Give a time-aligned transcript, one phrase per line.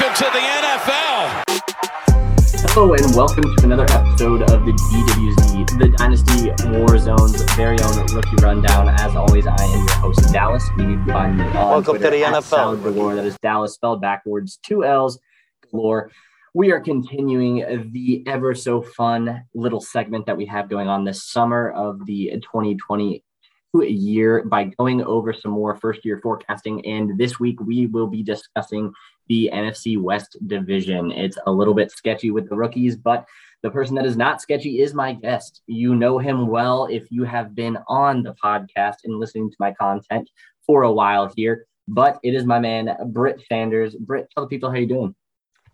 [0.00, 1.42] Welcome to the NFL.
[2.70, 8.36] Hello and welcome to another episode of the DWZ, the Dynasty Warzone's very own rookie
[8.40, 8.90] rundown.
[8.90, 10.64] As always, I am your host, Dallas.
[10.78, 12.42] You can find me on Welcome Twitter to the at NFL.
[12.44, 13.16] Salad Galore.
[13.16, 15.18] That is Dallas spelled backwards, two L's,
[15.68, 16.12] Galore.
[16.54, 21.24] We are continuing the ever so fun little segment that we have going on this
[21.24, 23.24] summer of the 2020
[23.74, 26.86] year by going over some more first year forecasting.
[26.86, 28.92] And this week we will be discussing
[29.28, 31.12] the NFC West division.
[31.12, 33.26] It's a little bit sketchy with the rookies, but
[33.62, 35.62] the person that is not sketchy is my guest.
[35.66, 39.72] You know him well if you have been on the podcast and listening to my
[39.72, 40.30] content
[40.66, 41.66] for a while here.
[41.88, 43.96] But it is my man, Britt Sanders.
[43.96, 45.14] Britt, tell the people how you doing.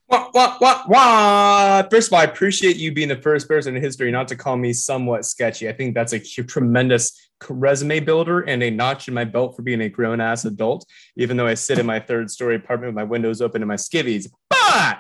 [0.07, 1.91] What, what, what, what?
[1.91, 4.57] First of all, I appreciate you being the first person in history not to call
[4.57, 5.69] me somewhat sketchy.
[5.69, 9.81] I think that's a tremendous resume builder and a notch in my belt for being
[9.83, 10.87] a grown ass adult,
[11.17, 13.77] even though I sit in my third story apartment with my windows open and my
[13.77, 14.29] skivvies.
[14.51, 14.99] But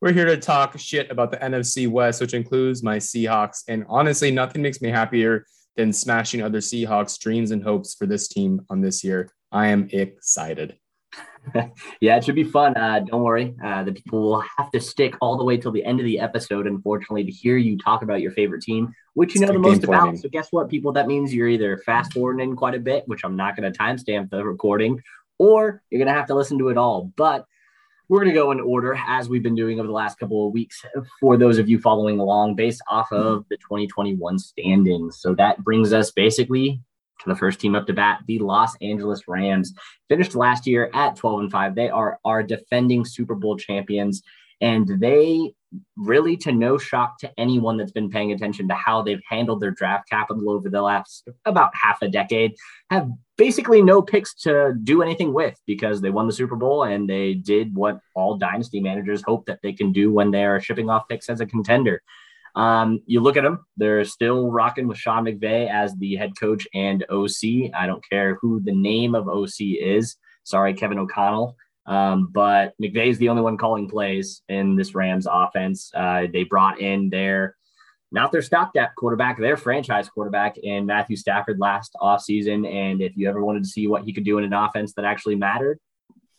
[0.00, 3.62] we're here to talk shit about the NFC West, which includes my Seahawks.
[3.68, 5.46] And honestly, nothing makes me happier
[5.76, 9.30] than smashing other Seahawks' dreams and hopes for this team on this year.
[9.50, 10.76] I am excited.
[12.00, 12.76] yeah, it should be fun.
[12.76, 13.54] Uh, don't worry.
[13.62, 16.18] Uh, the people will have to stick all the way till the end of the
[16.20, 19.58] episode, unfortunately, to hear you talk about your favorite team, which you It's know the
[19.58, 20.00] most about.
[20.02, 20.16] planning.
[20.18, 20.92] So, guess what, people?
[20.92, 24.30] That means you're either fast forwarding quite a bit, which I'm not going to timestamp
[24.30, 25.00] the recording,
[25.38, 27.12] or you're going to have to listen to it all.
[27.16, 27.44] But
[28.08, 30.52] we're going to go in order as we've been doing over the last couple of
[30.52, 30.84] weeks
[31.20, 35.18] for those of you following along based off of the 2021 standings.
[35.20, 36.80] So, that brings us basically
[37.22, 39.72] to the first team up to bat, the Los Angeles Rams
[40.08, 41.74] finished last year at 12 and 5.
[41.74, 44.22] They are our defending Super Bowl champions.
[44.60, 45.54] And they
[45.96, 49.70] really, to no shock to anyone that's been paying attention to how they've handled their
[49.70, 52.54] draft capital over the last about half a decade,
[52.90, 57.08] have basically no picks to do anything with because they won the Super Bowl and
[57.08, 60.88] they did what all dynasty managers hope that they can do when they are shipping
[60.88, 62.02] off picks as a contender.
[62.54, 66.66] Um, you look at them, they're still rocking with Sean McVay as the head coach
[66.74, 67.72] and OC.
[67.74, 70.16] I don't care who the name of OC is.
[70.44, 71.56] Sorry, Kevin O'Connell.
[71.86, 75.90] Um, but McVay is the only one calling plays in this Rams offense.
[75.94, 77.56] Uh, they brought in their
[78.12, 82.70] not their stopgap quarterback, their franchise quarterback in Matthew Stafford last offseason.
[82.70, 85.06] And if you ever wanted to see what he could do in an offense that
[85.06, 85.80] actually mattered,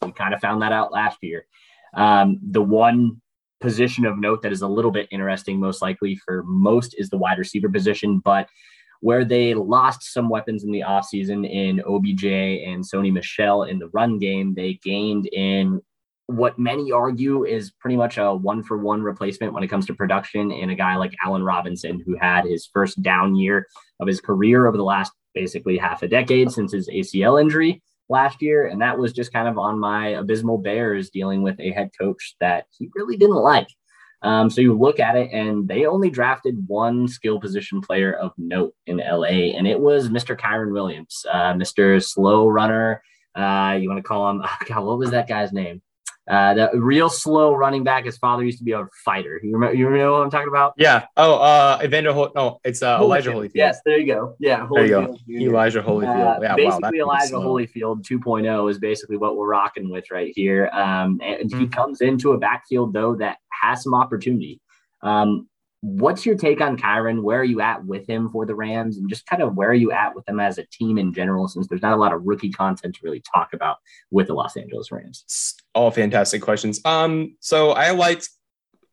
[0.03, 1.47] we kind of found that out last year.
[1.95, 3.22] Um, the one
[3.63, 7.17] position of note that is a little bit interesting, most likely for most, is the
[7.17, 8.19] wide receiver position.
[8.19, 8.49] But
[8.99, 13.87] where they lost some weapons in the offseason in OBJ and Sony Michel in the
[13.93, 15.81] run game, they gained in
[16.27, 19.93] what many argue is pretty much a one for one replacement when it comes to
[19.93, 23.67] production in a guy like Allen Robinson, who had his first down year
[24.01, 28.41] of his career over the last basically half a decade since his ACL injury last
[28.41, 28.67] year.
[28.67, 32.35] And that was just kind of on my abysmal Bears dealing with a head coach
[32.39, 33.67] that he really didn't like.
[34.23, 38.31] Um, so you look at it, and they only drafted one skill position player of
[38.37, 40.37] note in LA, and it was Mr.
[40.39, 42.01] Kyren Williams, uh, Mr.
[42.01, 43.03] Slow Runner.
[43.35, 44.41] Uh, you want to call him?
[44.67, 45.81] God, what was that guy's name?
[46.29, 48.05] Uh, the real slow running back.
[48.05, 49.41] His father used to be a fighter.
[49.43, 49.75] You remember?
[49.75, 50.73] You know what I'm talking about?
[50.77, 51.05] Yeah.
[51.17, 53.51] Oh, uh, Evander Hol- No, it's uh, Elijah Holyfield.
[53.55, 54.35] Yes, there you go.
[54.39, 55.17] Yeah, There you go.
[55.27, 55.33] Jr.
[55.49, 56.37] Elijah Holyfield.
[56.37, 57.33] Uh, yeah, basically, that Elijah.
[57.35, 60.69] Holyfield 2.0 is basically what we're rocking with right here.
[60.71, 61.71] Um, and he Mhm.
[61.73, 64.61] comes into a backfield though that has some opportunity.
[65.01, 65.49] Um,
[65.83, 67.21] what's your take on Kyren?
[67.21, 69.73] Where are you at with him for the Rams, and just kind of where are
[69.73, 71.49] you at with them as a team in general?
[71.49, 73.77] Since there's not a lot of rookie content to really talk about
[74.09, 75.55] with the Los Angeles Rams.
[75.75, 76.79] All fantastic questions.
[76.85, 78.29] Um, so I liked.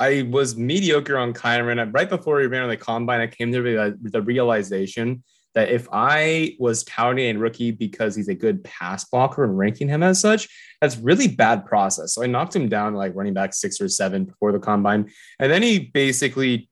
[0.01, 1.95] I was mediocre on Kyren.
[1.95, 5.23] Right before he ran on the combine, I came to the, realization
[5.55, 9.89] that if I was touting a rookie because he's a good pass blocker and ranking
[9.89, 10.49] him as such,
[10.81, 12.15] that's really bad process.
[12.15, 15.11] So I knocked him down like running back six or seven before the combine.
[15.39, 16.70] And then he basically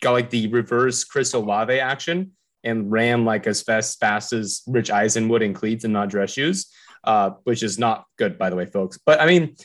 [0.00, 2.32] got like the reverse Chris Olave action
[2.64, 6.32] and ran like as fast, fast as Rich Eisen would in cleats and not dress
[6.32, 6.66] shoes,
[7.04, 8.98] uh, which is not good, by the way, folks.
[9.04, 9.56] But I mean,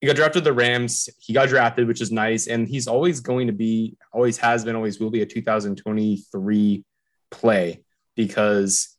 [0.00, 1.08] he got drafted the Rams.
[1.18, 2.46] He got drafted, which is nice.
[2.46, 6.84] And he's always going to be, always has been, always will be a 2023
[7.30, 7.84] play
[8.14, 8.96] because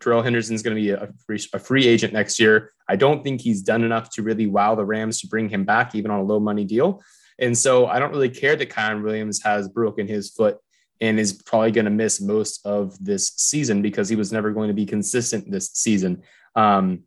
[0.00, 2.72] Darrell Henderson's going to be a free, a free agent next year.
[2.88, 5.94] I don't think he's done enough to really wow the Rams to bring him back,
[5.94, 7.02] even on a low money deal.
[7.38, 10.58] And so I don't really care that Kyren Williams has broken his foot
[11.00, 14.68] and is probably going to miss most of this season because he was never going
[14.68, 16.22] to be consistent this season.
[16.54, 17.02] Um,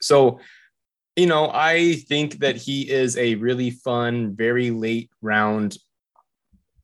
[0.00, 0.40] so,
[1.14, 5.76] you know, I think that he is a really fun, very late round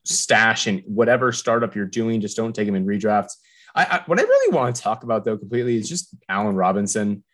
[0.05, 2.21] stash and whatever startup you're doing.
[2.21, 3.33] Just don't take him in redrafts.
[3.75, 7.25] I, I what I really want to talk about though completely is just Allen Robinson.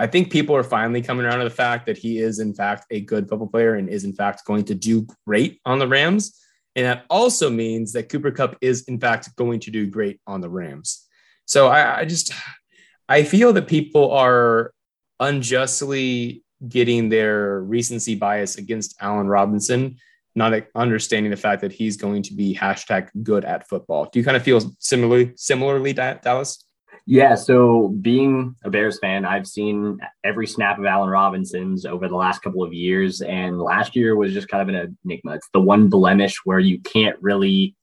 [0.00, 2.86] I think people are finally coming around to the fact that he is, in fact,
[2.90, 6.40] a good football player and is, in fact, going to do great on the Rams.
[6.74, 10.40] And that also means that Cooper Kupp is, in fact, going to do great on
[10.40, 11.06] the Rams.
[11.44, 12.32] So I, I just,
[13.10, 14.72] I feel that people are
[15.18, 19.96] unjustly getting their recency bias against Allen Robinson,
[20.34, 24.08] not understanding the fact that he's going to be hashtag good at football.
[24.10, 26.64] Do you kind of feel similarly, similarly, Dallas?
[27.10, 32.14] Yeah, so being a Bears fan, I've seen every snap of Allen Robinson's over the
[32.14, 35.32] last couple of years, and last year was just kind of an enigma.
[35.32, 37.74] It's the one blemish where you can't really,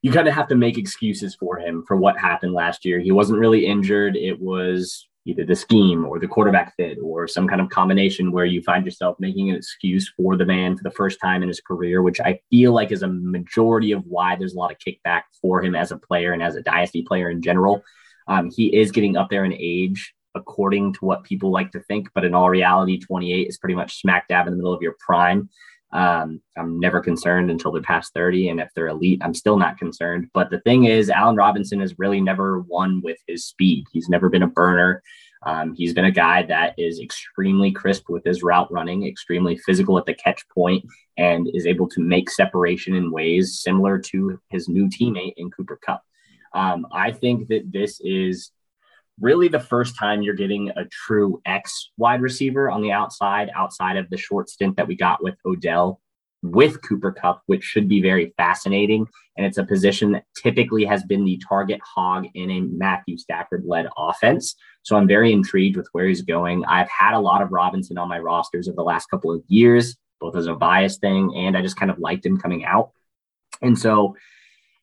[0.00, 3.00] you kind of have to make excuses for him for what happened last year.
[3.00, 4.14] He wasn't really injured.
[4.14, 8.44] It was either the scheme or the quarterback fit or some kind of combination where
[8.44, 11.60] you find yourself making an excuse for the man for the first time in his
[11.60, 15.22] career, which I feel like is a majority of why there's a lot of kickback
[15.42, 17.82] for him as a player and as a dynasty player in general.
[18.28, 22.08] Um, he is getting up there in age according to what people like to think,
[22.14, 24.96] but in all reality, 28 is pretty much smack dab in the middle of your
[25.00, 25.48] prime.
[25.92, 28.50] Um, I'm never concerned until they're past 30.
[28.50, 30.28] And if they're elite, I'm still not concerned.
[30.34, 33.86] But the thing is, Allen Robinson has really never won with his speed.
[33.92, 35.02] He's never been a burner.
[35.44, 39.96] Um, he's been a guy that is extremely crisp with his route running, extremely physical
[39.96, 40.84] at the catch point,
[41.16, 45.78] and is able to make separation in ways similar to his new teammate in Cooper
[45.84, 46.02] Kupp.
[46.56, 48.50] Um, I think that this is
[49.20, 53.98] really the first time you're getting a true X wide receiver on the outside, outside
[53.98, 56.00] of the short stint that we got with Odell
[56.42, 59.06] with Cooper Kupp, which should be very fascinating.
[59.36, 63.64] And it's a position that typically has been the target hog in a Matthew Stafford
[63.66, 64.54] led offense.
[64.82, 66.64] So I'm very intrigued with where he's going.
[66.64, 69.96] I've had a lot of Robinson on my rosters over the last couple of years,
[70.20, 72.92] both as a bias thing and I just kind of liked him coming out.
[73.60, 74.14] And so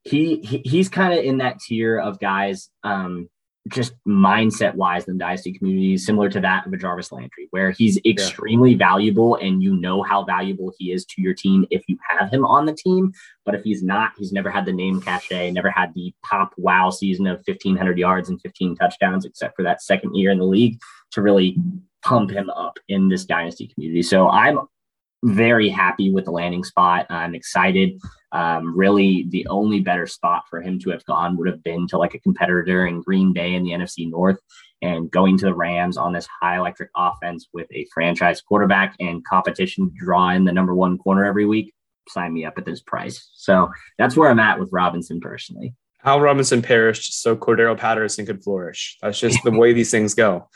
[0.04, 3.30] he, he he's kind of in that tier of guys um,
[3.70, 7.72] just mindset wise in the dynasty community, similar to that of a Jarvis Landry, where
[7.72, 8.78] he's extremely yeah.
[8.78, 12.46] valuable and you know how valuable he is to your team if you have him
[12.46, 13.14] on the team.
[13.46, 16.90] But if he's not, he's never had the name cachet, never had the pop wow
[16.90, 20.80] season of 1,500 yards and 15 touchdowns, except for that second year in the league
[21.12, 21.58] to really
[22.04, 24.04] pump him up in this dynasty community.
[24.04, 24.60] So I'm
[25.24, 27.08] very happy with the landing spot.
[27.10, 28.00] I'm excited.
[28.32, 31.98] Um, really, the only better spot for him to have gone would have been to
[31.98, 34.40] like a competitor in Green Bay in the NFC North
[34.82, 39.26] and going to the Rams on this high electric offense with a franchise quarterback and
[39.26, 41.74] competition to draw in the number one corner every week.
[42.10, 43.30] Sign me up at this price.
[43.34, 45.74] So that's where I'm at with Robinson personally.
[46.00, 48.98] How Robinson perished, so Cordarrelle Patterson could flourish.
[49.02, 50.50] That's just the way these things go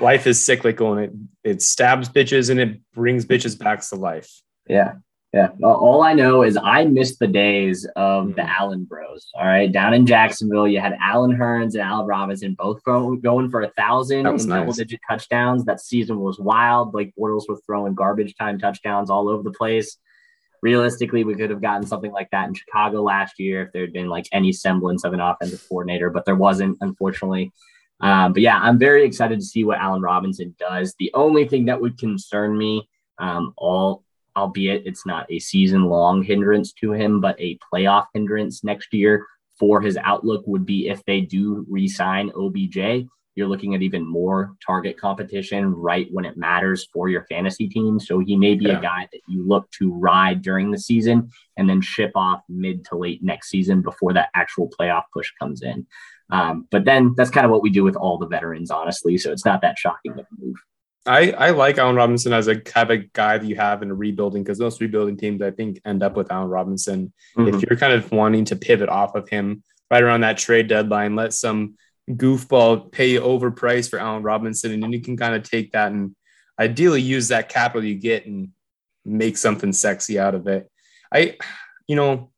[0.00, 1.12] life is cyclical and it
[1.44, 4.42] it stabs bitches and it brings bitches back to life.
[4.68, 4.94] Yeah.
[5.32, 5.48] Yeah.
[5.62, 8.50] All I know is I missed the days of the mm-hmm.
[8.50, 9.30] Allen bros.
[9.34, 9.72] All right.
[9.72, 13.70] Down in Jacksonville, you had Allen Hurns and Allen Robinson both going, going for a
[13.70, 14.44] thousand and nice.
[14.44, 15.64] double digit touchdowns.
[15.64, 16.92] That season was wild.
[16.92, 19.96] Blake Bortles was throwing garbage time touchdowns all over the place.
[20.60, 23.92] Realistically, we could have gotten something like that in Chicago last year if there had
[23.94, 27.50] been like any semblance of an offensive coordinator, but there wasn't, unfortunately.
[28.02, 30.94] Um, but yeah, I'm very excited to see what Allen Robinson does.
[30.98, 32.88] The only thing that would concern me,
[33.18, 34.04] um, all
[34.36, 39.26] albeit it's not a season long hindrance to him, but a playoff hindrance next year
[39.58, 43.06] for his outlook would be if they do re-sign OBJ.
[43.34, 47.98] You're looking at even more target competition right when it matters for your fantasy team.
[47.98, 48.78] So he may be yeah.
[48.78, 52.84] a guy that you look to ride during the season and then ship off mid
[52.86, 55.86] to late next season before that actual playoff push comes in.
[56.30, 59.18] Um, but then that's kind of what we do with all the veterans, honestly.
[59.18, 60.56] So it's not that shocking of a move.
[61.04, 63.90] I, I like Allen Robinson as a kind of a guy that you have in
[63.90, 67.12] a rebuilding because most rebuilding teams I think end up with Allen Robinson.
[67.36, 67.54] Mm-hmm.
[67.54, 71.16] If you're kind of wanting to pivot off of him right around that trade deadline,
[71.16, 71.74] let some
[72.08, 76.14] goofball pay overpriced for Allen Robinson, and then you can kind of take that and
[76.58, 78.50] ideally use that capital you get and
[79.04, 80.70] make something sexy out of it.
[81.12, 81.36] I,
[81.88, 82.30] you know,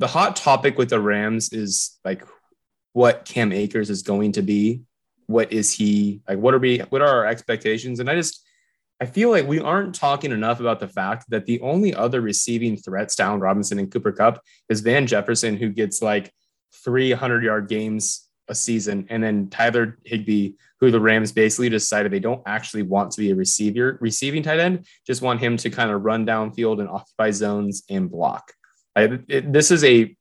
[0.00, 2.24] the hot topic with the Rams is like
[2.92, 4.82] what Cam Akers is going to be.
[5.26, 6.38] What is he like?
[6.38, 6.78] What are we?
[6.78, 8.00] What are our expectations?
[8.00, 8.42] And I just
[9.00, 12.76] I feel like we aren't talking enough about the fact that the only other receiving
[12.76, 16.32] threats Allen Robinson and Cooper Kupp is Van Jefferson, who gets like
[16.84, 22.20] 300 yard games a season, and then Tyler Higbee, who the Rams basically decided they
[22.20, 25.90] don't actually want to be a receiver, receiving tight end, just want him to kind
[25.90, 28.52] of run downfield and occupy zones and block.
[28.94, 30.14] I, it, this is a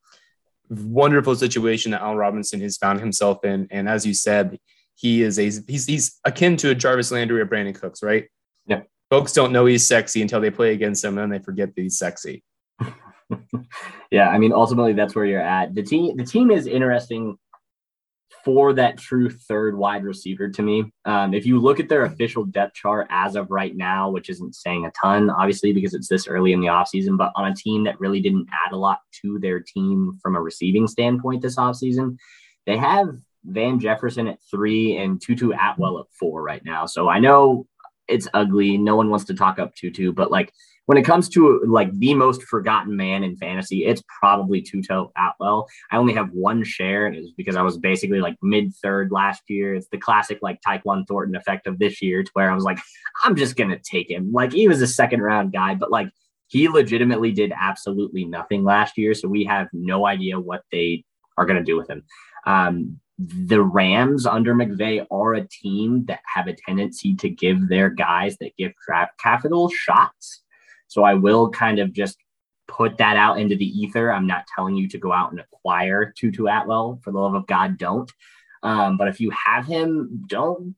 [0.72, 3.68] wonderful situation that Allen Robinson has found himself in.
[3.72, 4.58] And as you said,
[4.96, 8.28] he is a he's he's akin to a Jarvis Landry or Brandin Cooks, right?
[8.68, 8.82] Yeah.
[9.10, 11.82] Folks don't know he's sexy until they play against him, and then they forget that
[11.82, 12.44] he's sexy.
[14.12, 15.76] yeah, I mean, ultimately that's where you're at.
[15.76, 17.38] The team the team is interesting
[18.44, 20.92] for that true third wide receiver to me.
[21.06, 24.56] Um, if you look at their official depth chart as of right now, which isn't
[24.56, 27.84] saying a ton, obviously, because it's this early in the offseason, but on a team
[27.84, 32.18] that really didn't add a lot to their team from a receiving standpoint this offseason,
[32.66, 36.86] they have Van Jefferson at three and Tutu Atwell at four right now.
[36.86, 37.66] So I know
[38.12, 38.78] it's ugly.
[38.78, 40.52] No one wants to talk up Tutu, but like
[40.88, 45.68] when it comes to like the most forgotten man in fantasy, it's probably Tutu Atwell.
[45.92, 49.44] I only have one share, and it's because I was basically like mid third last
[49.48, 49.76] year.
[49.76, 52.80] It's the classic like Tyquan Thornton effect of this year, to where I was like,
[53.24, 54.32] I'm just gonna take him.
[54.32, 56.10] Like he was a second round guy, but like
[56.48, 59.14] he legitimately did absolutely nothing last year.
[59.14, 61.06] So we have no idea what they
[61.38, 62.04] are gonna do with him.
[62.46, 67.90] Um, the Rams under McVay are a team that have a tendency to give their
[67.90, 70.42] guys that give draft capital shots.
[70.88, 72.18] So I will kind of just
[72.68, 74.12] put that out into the ether.
[74.12, 77.00] I'm not telling you to go out and acquire Tutu Atwell.
[77.04, 78.12] For the love of God, don't.
[78.64, 80.76] Um, but if you have him, don't.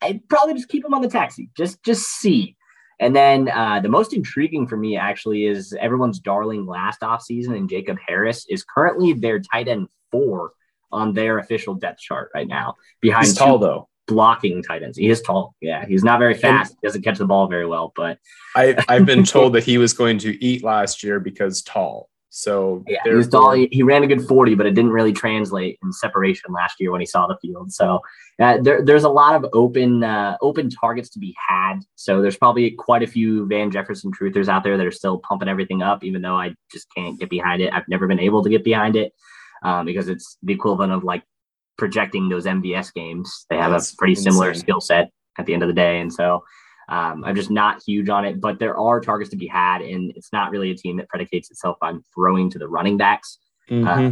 [0.00, 1.50] I'd probably just keep him on the taxi.
[1.56, 2.56] Just just see.
[3.00, 7.68] And then uh, the most intriguing for me actually is everyone's darling last offseason and
[7.68, 10.52] Jacob Harris is currently their tight end four
[10.92, 12.74] on their official depth chart right now.
[13.00, 13.88] Behind he's tall though.
[14.08, 14.98] Blocking tight ends.
[14.98, 15.54] He is tall.
[15.60, 15.86] Yeah.
[15.86, 16.76] He's not very fast.
[16.80, 18.18] He doesn't catch the ball very well, but
[18.56, 22.08] I, I've been told that he was going to eat last year because tall.
[22.34, 23.52] So yeah, he was tall.
[23.52, 26.90] He, he, ran a good 40, but it didn't really translate in separation last year
[26.90, 27.70] when he saw the field.
[27.70, 28.00] So
[28.40, 31.80] uh, there, there's a lot of open uh, open targets to be had.
[31.96, 35.48] So there's probably quite a few Van Jefferson truthers out there that are still pumping
[35.48, 37.70] everything up, even though I just can't get behind it.
[37.70, 39.12] I've never been able to get behind it
[39.62, 41.22] um, because it's the equivalent of like
[41.78, 43.46] projecting those MVS games.
[43.50, 46.00] They have That's a pretty similar skill set at the end of the day.
[46.00, 46.44] And so
[46.88, 49.80] um, I'm just not huge on it, but there are targets to be had.
[49.80, 53.38] And it's not really a team that predicates itself on throwing to the running backs,
[53.70, 54.06] uh, mm-hmm.
[54.06, 54.10] uh,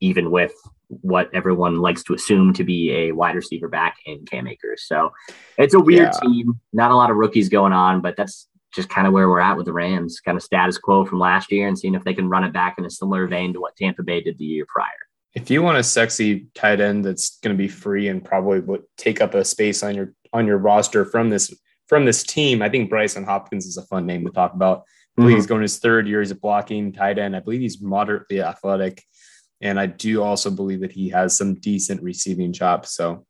[0.00, 0.52] even with
[0.88, 4.84] what everyone likes to assume to be a wide receiver back in Cam Akers.
[4.86, 5.12] So
[5.58, 6.28] it's a weird yeah.
[6.28, 6.60] team.
[6.72, 9.56] Not a lot of rookies going on, but that's just kind of where we're at
[9.56, 12.28] with the Rams, kind of status quo from last year and seeing if they can
[12.28, 14.86] run it back in a similar vein to what Tampa Bay did the year prior.
[15.34, 18.84] If you want a sexy tight end that's going to be free and probably would
[18.96, 21.52] take up a space on your on your roster from this
[21.88, 24.78] from this team, I think Brycen Hopkins is a fun name to talk about.
[24.78, 25.36] I believe mm-hmm.
[25.36, 27.34] he's going his third year as a blocking tight end.
[27.34, 29.02] I believe he's moderately athletic,
[29.60, 32.94] and I do also believe that he has some decent receiving chops.
[32.94, 33.26] So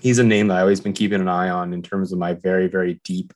[0.00, 2.34] he's a name that I've always been keeping an eye on in terms of my
[2.34, 3.32] very very deep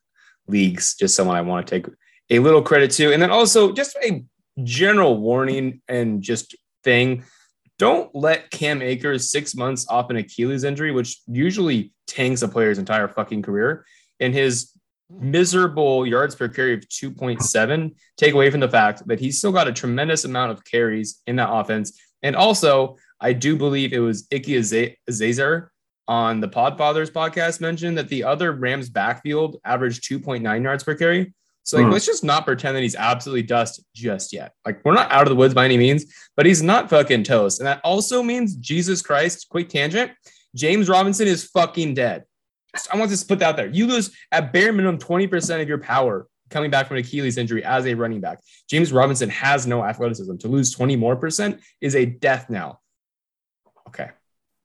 [0.50, 1.95] leagues, just someone I want to take
[2.30, 3.12] a little credit to.
[3.12, 4.25] And then also just a
[4.62, 7.25] general warning and just thing.
[7.78, 12.78] Don't let Cam Akers six months off an Achilles injury, which usually tanks a player's
[12.78, 13.87] entire fucking career,
[14.19, 14.73] and his
[15.09, 19.66] miserable yards per carry of 2.7 take away from the fact that he's still got
[19.66, 21.99] a tremendous amount of carries in that offense.
[22.23, 25.69] And also, I do believe it was Icky Azazer
[26.11, 31.33] on the Podfathers podcast mentioned that the other Rams backfield averaged 2.9 yards per carry.
[31.62, 31.93] So like, mm.
[31.93, 34.52] let's just not pretend that he's absolutely dust just yet.
[34.67, 37.61] Like we're not out of the woods by any means, but he's not fucking toast.
[37.61, 40.11] And that also means Jesus Christ, quick tangent.
[40.57, 42.25] James Robinson is fucking dead.
[42.75, 43.69] So I want to just put that out there.
[43.69, 47.62] You lose at bare minimum 20% of your power coming back from an Achilles injury
[47.62, 48.40] as a running back.
[48.69, 50.38] James Robinson has no athleticism.
[50.38, 52.81] To lose 20 more percent is a death now.
[53.87, 54.09] Okay.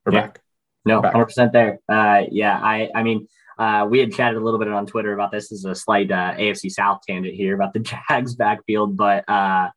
[0.07, 0.21] We're yeah.
[0.21, 0.41] back.
[0.85, 1.79] No, hundred percent there.
[1.89, 3.27] Uh, yeah, I, I mean,
[3.57, 5.49] uh, we had chatted a little bit on Twitter about this.
[5.49, 9.69] this is a slight uh, AFC South tangent here about the Jags backfield, but uh,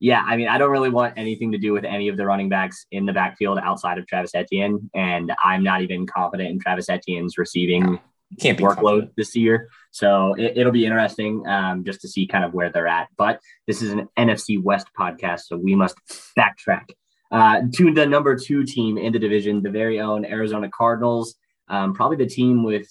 [0.00, 2.48] yeah, I mean, I don't really want anything to do with any of the running
[2.48, 6.88] backs in the backfield outside of Travis Etienne, and I'm not even confident in Travis
[6.88, 8.00] Etienne's receiving
[8.40, 9.16] can't be workload confident.
[9.16, 9.68] this year.
[9.90, 13.08] So it, will be interesting um, just to see kind of where they're at.
[13.16, 15.96] But this is an NFC West podcast, so we must
[16.36, 16.90] backtrack
[17.32, 21.34] uh, to the number two team in the division, the very own Arizona Cardinals.
[21.68, 22.88] Um, probably the team with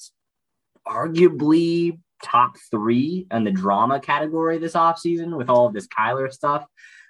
[0.88, 6.66] arguably top three in the drama category this offseason with all of this Kyler stuff.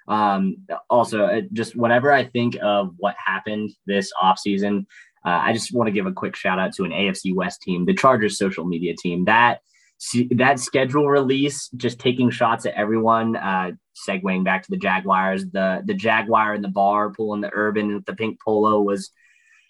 [0.08, 0.58] Um,
[0.90, 4.86] also, uh, just whenever I think of what happened this offseason,
[5.24, 7.86] uh, I just want to give a quick shout out to an AFC West team,
[7.86, 9.24] the Chargers social media team.
[9.24, 9.60] That
[10.32, 15.82] that schedule release, just taking shots at everyone, uh, segueing back to the Jaguars, the
[15.84, 19.10] the Jaguar in the bar pulling the Urban with the pink polo was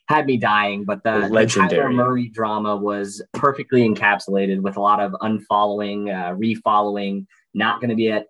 [0.09, 0.85] had me dying.
[0.85, 1.95] But the, Legendary.
[1.95, 7.91] the Murray drama was perfectly encapsulated with a lot of unfollowing, uh, refollowing, not going
[7.91, 8.27] to be at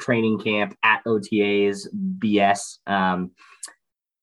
[0.00, 1.86] training camp at OTAs,
[2.18, 2.78] BS.
[2.86, 3.32] Um,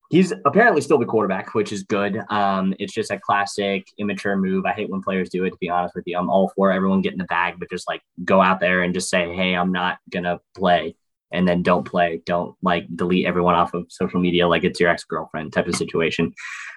[0.10, 2.20] he's apparently still the quarterback, which is good.
[2.30, 4.66] Um, it's just a classic immature move.
[4.66, 6.18] I hate when players do it, to be honest with you.
[6.18, 9.10] I'm all for everyone getting the bag, but just like go out there and just
[9.10, 10.96] say, hey, I'm not going to play.
[11.32, 12.22] And then don't play.
[12.26, 15.76] Don't like delete everyone off of social media like it's your ex girlfriend type of
[15.76, 16.34] situation.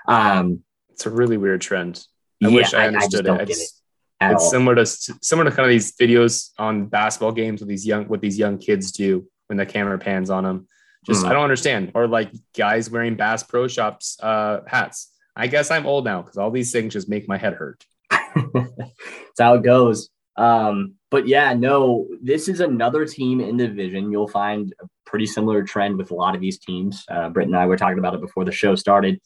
[0.08, 2.04] Um, it's a really weird trend.
[2.42, 3.48] I yeah, wish I I understood don't it.
[3.48, 3.82] get It's,
[4.20, 4.50] it's all.
[4.50, 8.20] similar to similar to kind of these videos on basketball games with these young what
[8.20, 10.66] these young kids do when the camera pans on them.
[11.06, 11.28] Just Mhm.
[11.30, 11.92] I don't understand.
[11.94, 15.10] Or like guys wearing Bass Pro Shops uh, hats.
[15.34, 17.82] I guess I'm old now because all these things just make my head hurt.
[18.10, 20.10] That's how it goes.
[20.36, 24.12] Um, but yeah, no, this is another team in the division.
[24.12, 27.04] You'll find a pretty similar trend with a lot of these teams.
[27.10, 29.20] Uh, Britt and I were talking about it before the show started.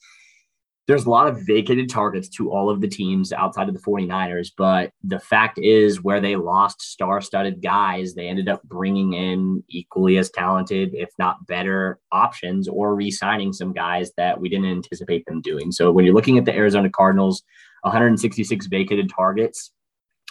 [0.87, 4.51] There's a lot of vacated targets to all of the teams outside of the 49ers,
[4.55, 9.63] but the fact is, where they lost star studded guys, they ended up bringing in
[9.67, 14.67] equally as talented, if not better, options or re signing some guys that we didn't
[14.67, 15.71] anticipate them doing.
[15.71, 17.41] So when you're looking at the Arizona Cardinals,
[17.81, 19.71] 166 vacated targets,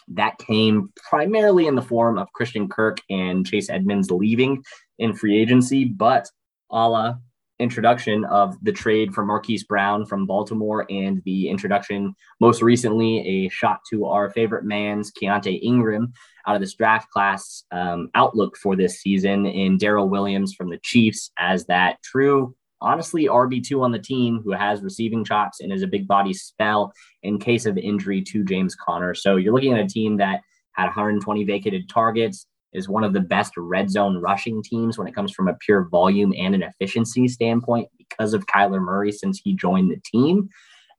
[0.08, 4.62] that came primarily in the form of Christian Kirk and Chase Edmonds leaving
[4.98, 6.28] in free agency, but
[6.70, 7.14] a la
[7.60, 13.48] introduction of the trade for Marquise Brown from Baltimore and the introduction most recently a
[13.48, 16.12] shot to our favorite man's Keaontay Ingram
[16.46, 20.80] out of this draft class um, outlook for this season in Darrel Williams from the
[20.82, 25.82] Chiefs as that true honestly RB2 on the team who has receiving chops and is
[25.82, 29.14] a big body spell in case of injury to James Conner.
[29.14, 30.40] So you're looking at a team that
[30.72, 35.14] had 120 vacated targets, is one of the best red zone rushing teams when it
[35.14, 39.54] comes from a pure volume and an efficiency standpoint because of Kyler Murray since he
[39.54, 40.48] joined the team.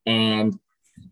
[0.06, 0.58] And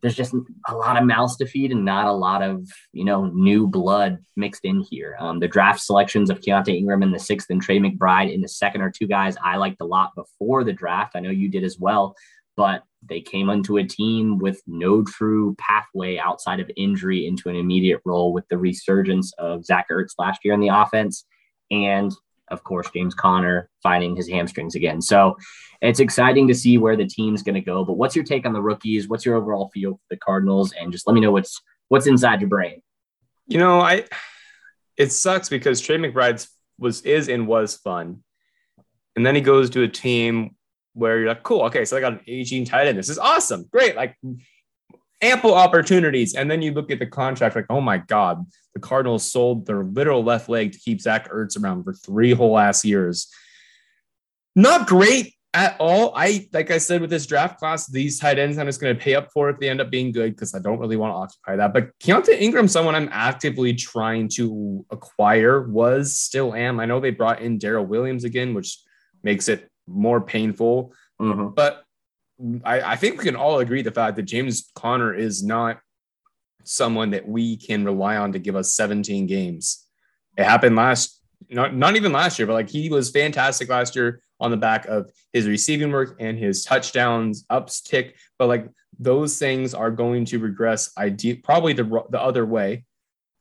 [0.02, 0.34] there's just
[0.68, 4.20] a lot of mouths to feed and not a lot of you know new blood
[4.36, 5.16] mixed in here.
[5.20, 8.48] Um, the draft selections of Keaontay Ingram in the sixth and Trey McBride in the
[8.48, 11.16] second are two guys I liked a lot before the draft.
[11.16, 12.16] I know you did as well,
[12.56, 17.56] but they came into a team with no true pathway outside of injury into an
[17.56, 21.26] immediate role with the resurgence of Zach Ertz last year in the offense,
[21.72, 22.12] and
[22.50, 25.02] of course James Conner finding his hamstrings again.
[25.02, 25.38] So
[25.82, 27.84] it's exciting to see where the team's going to go.
[27.84, 29.08] But what's your take on the rookies?
[29.08, 30.74] What's your overall feel for the Cardinals?
[30.74, 32.82] And just let me know what's what's inside your brain.
[33.48, 34.06] You know, I
[34.98, 38.24] it sucks because Trey McBride's was is and was fun.
[39.16, 40.56] And then he goes to a team
[40.94, 42.98] where you're like, cool, okay, so I got an aging tight end.
[42.98, 44.16] This is awesome, great, like
[45.24, 46.36] ample opportunities.
[46.36, 49.84] And then you look at the contract, like, oh my God, the Cardinals sold their
[49.84, 53.28] literal left leg to keep Zach Ertz around for three whole ass years.
[54.56, 56.14] Not great at all.
[56.16, 59.02] I like I said with this draft class, these tight ends I'm just going to
[59.02, 61.16] pay up for if they end up being good because I don't really want to
[61.16, 61.74] occupy that.
[61.74, 66.80] But Keaontay Ingram, someone I'm actively trying to acquire, was still am.
[66.80, 68.80] I know they brought in Darrel Williams again, which
[69.24, 70.94] makes it more painful.
[71.22, 71.50] Mm-hmm.
[71.56, 71.83] But
[72.64, 75.80] I, I think we can all agree the fact that James Conner is not
[76.64, 79.86] someone that we can rely on to give us 17 games.
[80.38, 84.22] It happened last, not, not even last year, but like he was fantastic last year
[84.40, 88.16] on the back of his receiving work and his touchdowns ups tick.
[88.38, 92.86] But like those things are going to regress, ide- probably the, the other way.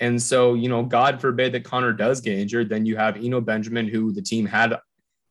[0.01, 3.41] And so, you know, God forbid that Conner does get injured, then you have Eno
[3.41, 4.77] Benjamin, who the team had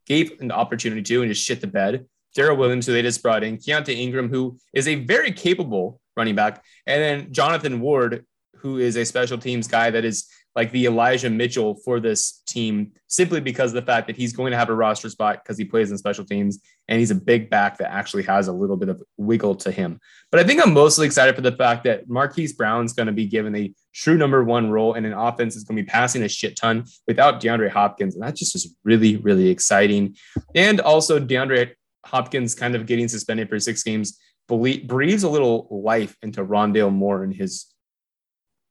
[0.05, 2.05] gave an opportunity to and just shit the bed.
[2.35, 6.35] Darrel Williams, who they just brought in, Keaontay Ingram, who is a very capable running
[6.35, 8.25] back, and then Jonathan Ward,
[8.57, 12.91] who is a special teams guy that is like the Elijah Mitchell for this team,
[13.07, 15.63] simply because of the fact that he's going to have a roster spot because he
[15.63, 18.89] plays in special teams and he's a big back that actually has a little bit
[18.89, 19.99] of wiggle to him.
[20.29, 23.27] But I think I'm mostly excited for the fact that Marquise Brown's going to be
[23.27, 26.29] given a true number one role and an offense is going to be passing a
[26.29, 28.15] shit ton without DeAndre Hopkins.
[28.15, 30.17] And that just is really, really exciting.
[30.53, 31.71] And also DeAndre
[32.05, 37.23] Hopkins kind of getting suspended for six games breathes a little life into Rondale Moore
[37.23, 37.67] and his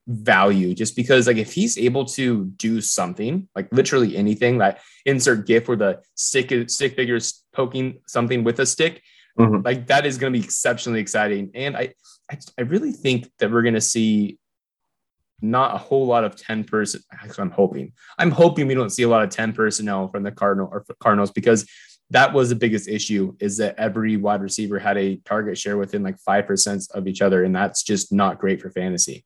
[0.06, 5.46] value just because like if he's able to do something like literally anything that insert
[5.46, 9.02] gif where the stick stick figures poking something with a stick
[9.38, 9.62] mm-hmm.
[9.64, 11.92] like that is going to be exceptionally exciting and I,
[12.28, 14.38] I i really think that we're going to see
[15.40, 19.04] not a whole lot of 10 person actually i'm hoping i'm hoping we don't see
[19.04, 21.66] a lot of 10 personnel from the cardinal or cardinals because
[22.10, 26.02] that was the biggest issue is that every wide receiver had a target share within
[26.02, 29.24] like 5% of each other and that's just not great for fantasy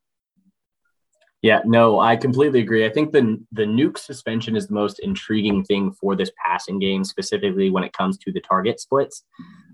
[1.44, 2.86] yeah, no, I completely agree.
[2.86, 7.04] I think the the Nuk suspension is the most intriguing thing for this passing game,
[7.04, 9.24] specifically when it comes to the target splits.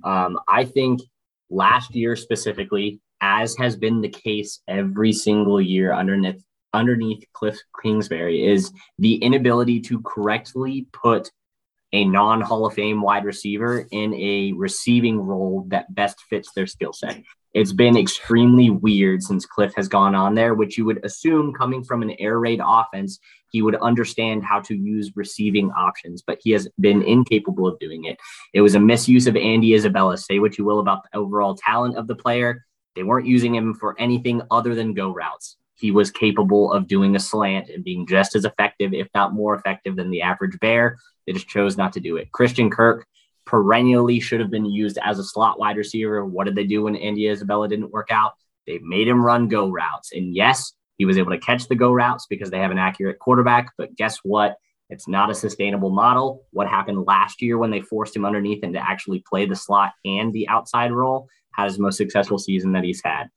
[0.02, 1.00] Um, I think
[1.48, 6.42] last year specifically, as has been the case every single year underneath
[6.74, 11.30] underneath Cliff Kingsbury, is the inability to correctly put
[11.92, 16.66] a non Hall of Fame wide receiver in a receiving role that best fits their
[16.66, 17.22] skill set.
[17.52, 21.82] It's been extremely weird since Cliff has gone on there, which you would assume coming
[21.82, 23.18] from an air raid offense,
[23.50, 28.04] he would understand how to use receiving options, but he has been incapable of doing
[28.04, 28.18] it.
[28.54, 30.16] It was a misuse of Andy Isabella.
[30.16, 32.64] Say what you will about the overall talent of the player.
[32.94, 35.56] They weren't using him for anything other than go routes.
[35.80, 39.54] He was capable of doing a slant and being just as effective, if not more
[39.54, 40.98] effective, than the average bear.
[41.26, 42.32] They just chose not to do it.
[42.32, 43.06] Christian Kirk
[43.46, 46.24] perennially should have been used as a slot wide receiver.
[46.24, 48.32] What did they do when Andy Isabella didn't work out?
[48.66, 50.12] They made him run go routes.
[50.12, 53.18] And yes, he was able to catch the go routes because they have an accurate
[53.18, 53.72] quarterback.
[53.78, 54.56] But guess what?
[54.90, 56.44] It's not a sustainable model.
[56.50, 59.92] What happened last year when they forced him underneath and to actually play the slot
[60.04, 63.28] and the outside role had his most successful season that he's had.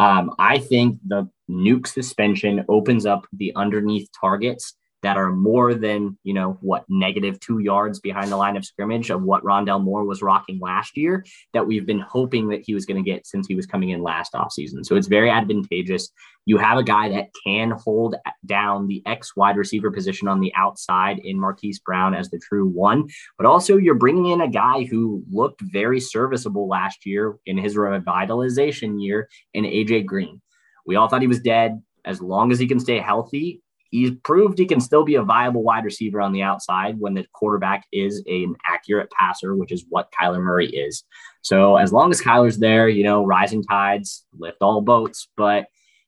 [0.00, 6.18] Um, I think the Nuk suspension opens up the underneath targets that are more than,
[6.24, 10.04] you know, what negative two yards behind the line of scrimmage of what Rondale Moore
[10.04, 13.46] was rocking last year that we've been hoping that he was going to get since
[13.46, 14.84] he was coming in last offseason.
[14.84, 16.10] So it's very advantageous.
[16.44, 20.52] You have a guy that can hold down the X wide receiver position on the
[20.54, 23.08] outside in Marquise Brown as the true one,
[23.38, 27.76] but also you're bringing in a guy who looked very serviceable last year in his
[27.76, 30.40] revitalization year in AJ Green.
[30.86, 31.80] We all thought he was dead.
[32.04, 35.62] As long as he can stay healthy, he's proved he can still be a viable
[35.62, 40.12] wide receiver on the outside when the quarterback is an accurate passer, which is what
[40.18, 41.04] Kyler Murray is.
[41.42, 45.28] So as long as Kyler's there, you know, rising tides lift all boats.
[45.36, 45.66] But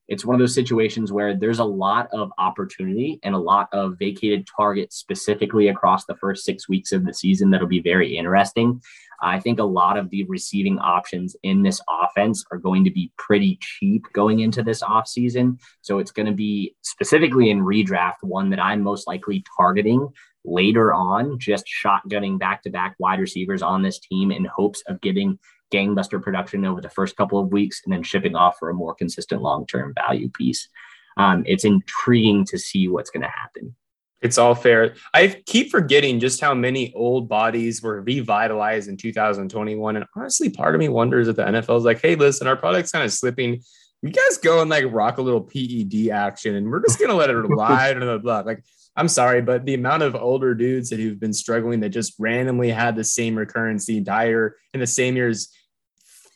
[0.09, 3.99] it's one of those situations where there's a lot of opportunity and a lot of
[3.99, 8.81] vacated targets specifically across the first six weeks of the season that'll be very interesting.
[9.23, 13.13] I think a lot of the receiving options in this offense are going to be
[13.17, 15.61] pretty cheap going into this offseason.
[15.81, 20.09] So it's going to be specifically in redraft, one that I'm most likely targeting
[20.45, 25.01] later on, just shotgunning back to back wide receivers on this team in hopes of
[25.01, 25.39] getting
[25.73, 28.95] gangbuster production over the first couple of weeks and then shipping off for a more
[28.95, 30.69] consistent long term value piece.
[31.17, 33.75] Um, it's intriguing to see what's going to happen.
[34.23, 34.95] It's all fair.
[35.13, 39.97] I keep forgetting just how many old bodies were revitalized in 2021.
[39.97, 42.93] And honestly, part of me wonders if the NFL is like, hey, listen, our product's
[42.93, 43.61] kind of slipping.
[44.01, 47.17] You guys go and like rock a little PED action and we're just going to
[47.17, 48.47] let it ride under the block.
[48.47, 48.63] Like,
[48.95, 52.71] I'm sorry, but the amount of older dudes that who've been struggling that just randomly
[52.71, 55.49] had the same recurrence the entire in the same years,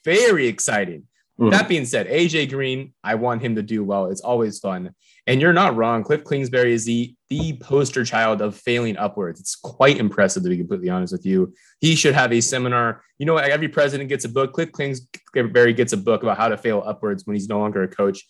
[0.07, 1.03] very exciting.
[1.39, 1.51] Mm-hmm.
[1.51, 4.07] That being said, AJ Green, I want him to do well.
[4.07, 4.95] It's always fun.
[5.27, 6.03] And you're not wrong.
[6.03, 9.41] Cliff Kingsbury is the the poster child of failing upwards.
[9.41, 11.53] It's quite impressive to be completely honest with you.
[11.81, 13.03] He should have a seminar.
[13.19, 14.53] You know, every president gets a book.
[14.53, 17.89] Cliff Kingsbury gets a book about how to fail upwards when he's no longer a
[17.89, 18.25] coach.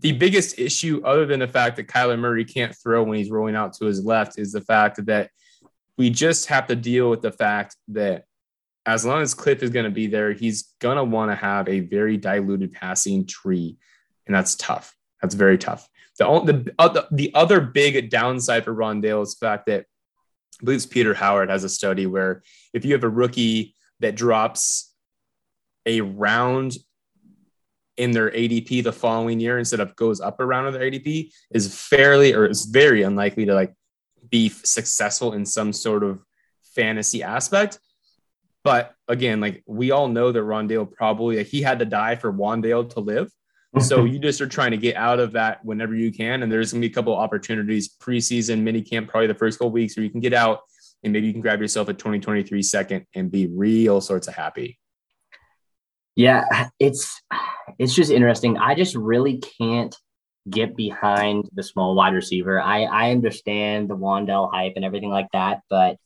[0.00, 3.54] The biggest issue, other than the fact that Kyler Murray can't throw when he's rolling
[3.54, 5.30] out to his left, is the fact that
[5.98, 8.24] we just have to deal with the fact that
[8.86, 11.68] as long as Cliff is going to be there, he's going to want to have
[11.68, 13.76] a very diluted passing tree.
[14.26, 14.94] And that's tough.
[15.22, 15.88] That's very tough.
[16.18, 19.86] The, the, uh, the other big downside for Rondale is the fact that
[20.60, 22.42] I believe Peter Howard has a study where
[22.72, 24.94] if you have a rookie that drops
[25.86, 26.76] a round
[27.96, 31.30] in their ADP the following year instead of goes up a round of their ADP
[31.52, 33.72] is fairly or is very unlikely to like
[34.30, 36.20] be successful in some sort of
[36.74, 37.78] fantasy aspect.
[38.64, 42.32] But again, like we all know that Rondale probably like, he had to die for
[42.32, 43.30] Wan'Dale to live.
[43.80, 44.12] So mhm.
[44.12, 46.42] you just are trying to get out of that whenever you can.
[46.42, 49.96] And there's gonna be a couple opportunities preseason, mini camp, probably the first couple weeks
[49.96, 50.60] where you can get out
[51.02, 54.78] and maybe you can grab yourself a 2023 second and be real sorts of happy.
[56.16, 57.20] Yeah, it's
[57.78, 58.56] it's just interesting.
[58.56, 59.94] I just really can't
[60.48, 62.60] get behind the small wide receiver.
[62.60, 65.96] I I understand the Wan'Dale hype and everything like that, but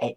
[0.00, 0.16] it,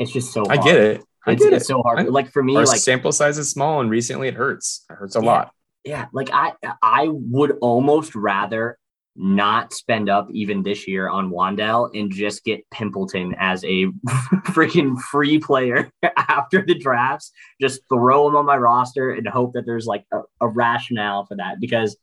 [0.00, 0.44] it's just so.
[0.46, 0.58] Hard.
[0.58, 1.04] I get it.
[1.26, 1.68] I it's, get it's it.
[1.68, 2.08] so hard.
[2.08, 4.86] Like for me, our like sample size is small, and recently it hurts.
[4.90, 5.54] It hurts a yeah, lot.
[5.84, 8.78] Yeah, like I I would almost rather
[9.16, 13.86] not spend up even this year on Wan'Dale and just get Pimpleton as a
[14.46, 17.30] freaking free player after the drafts.
[17.60, 21.36] Just throw him on my roster and hope that there's like a, a rationale for
[21.36, 21.98] that because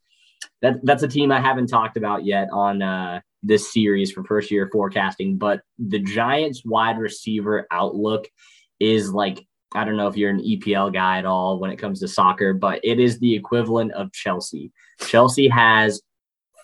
[0.61, 4.51] that that's a team I haven't talked about yet on uh, this series for first
[4.51, 5.37] year forecasting.
[5.37, 8.27] But the Giants wide receiver outlook
[8.79, 9.45] is like
[9.75, 12.53] I don't know if you're an EPL guy at all when it comes to soccer,
[12.53, 14.71] but it is the equivalent of Chelsea.
[15.01, 16.01] Chelsea has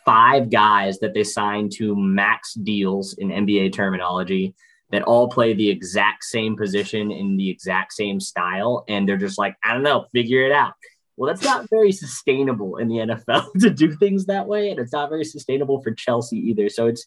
[0.06, 4.56] five guys that they signed to max deals in NBA terminology
[4.92, 8.86] that all play the exact same position in the exact same style.
[8.88, 10.74] And they're just like, I don't know, figure it out.
[11.16, 14.70] Well, that's not very sustainable in the NFL to do things that way.
[14.70, 16.70] And it's not very sustainable for Chelsea either.
[16.70, 17.06] So it's,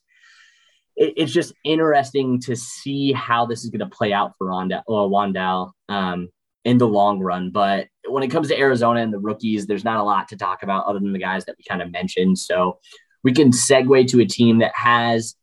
[0.96, 4.82] it, it's just interesting to see how this is going to play out for Ronda,
[4.86, 5.72] or uh, Wan'Dale.
[5.88, 6.28] Um,
[6.66, 7.50] in the long run.
[7.50, 10.64] But when it comes to Arizona and the rookies, there's not a lot to talk
[10.64, 12.38] about other than the guys that we kind of mentioned.
[12.40, 12.80] So
[13.22, 15.36] we can segue to a team that has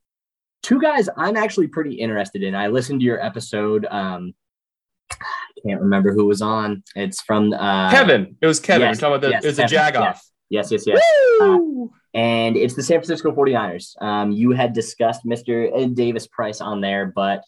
[0.64, 2.56] two guys I'm actually pretty interested in.
[2.56, 3.88] I listened to your episode.
[3.90, 4.34] Um,
[5.68, 6.84] can't remember who was on.
[6.96, 8.36] It's from uh, Kevin.
[8.42, 8.88] It was Kevin.
[8.90, 9.70] Yes, We're talking about the yes, it was a jagoff.
[9.70, 10.22] jag off.
[10.50, 11.02] Yes, yes, yes.
[11.42, 11.58] Uh,
[12.14, 14.00] and it's the San Francisco 49ers.
[14.02, 15.72] Um, you had discussed Mr.
[15.76, 17.44] Ed Davis Price on there, but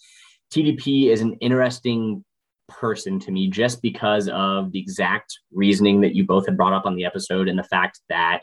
[0.51, 2.23] TDP is an interesting
[2.67, 6.85] person to me just because of the exact reasoning that you both had brought up
[6.85, 8.41] on the episode and the fact that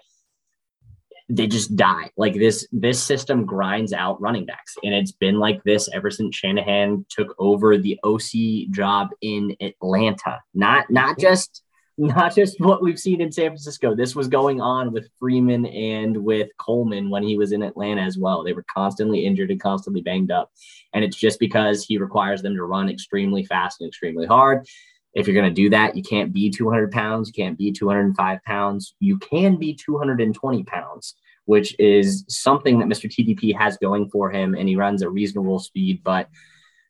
[1.35, 2.11] they just die.
[2.19, 6.37] Like this, this system grinds out running backs, and it's been like this ever since
[6.37, 10.41] Shanahan took over the OC job in Atlanta.
[10.55, 11.63] Not not just
[11.99, 13.95] not just what we've seen in San Francisco.
[13.95, 18.19] This was going on with Freeman and with Coleman when he was in Atlanta as
[18.19, 18.43] well.
[18.43, 20.51] They were constantly injured and constantly banged up.
[20.95, 24.67] And it's just because he requires them to run extremely fast and extremely hard.
[25.15, 28.43] If you're going to do that, you can't be 200 pounds, you can't be 205
[28.45, 31.15] pounds, you can be 220 pounds,
[31.45, 33.11] which is something that Mr.
[33.11, 34.55] TDP has going for him.
[34.55, 36.29] And he runs a reasonable speed, but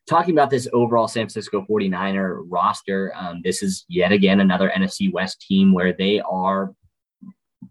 [0.07, 5.11] talking about this overall San Francisco 49er roster, um, this is yet again another NFC
[5.11, 6.73] West team where they are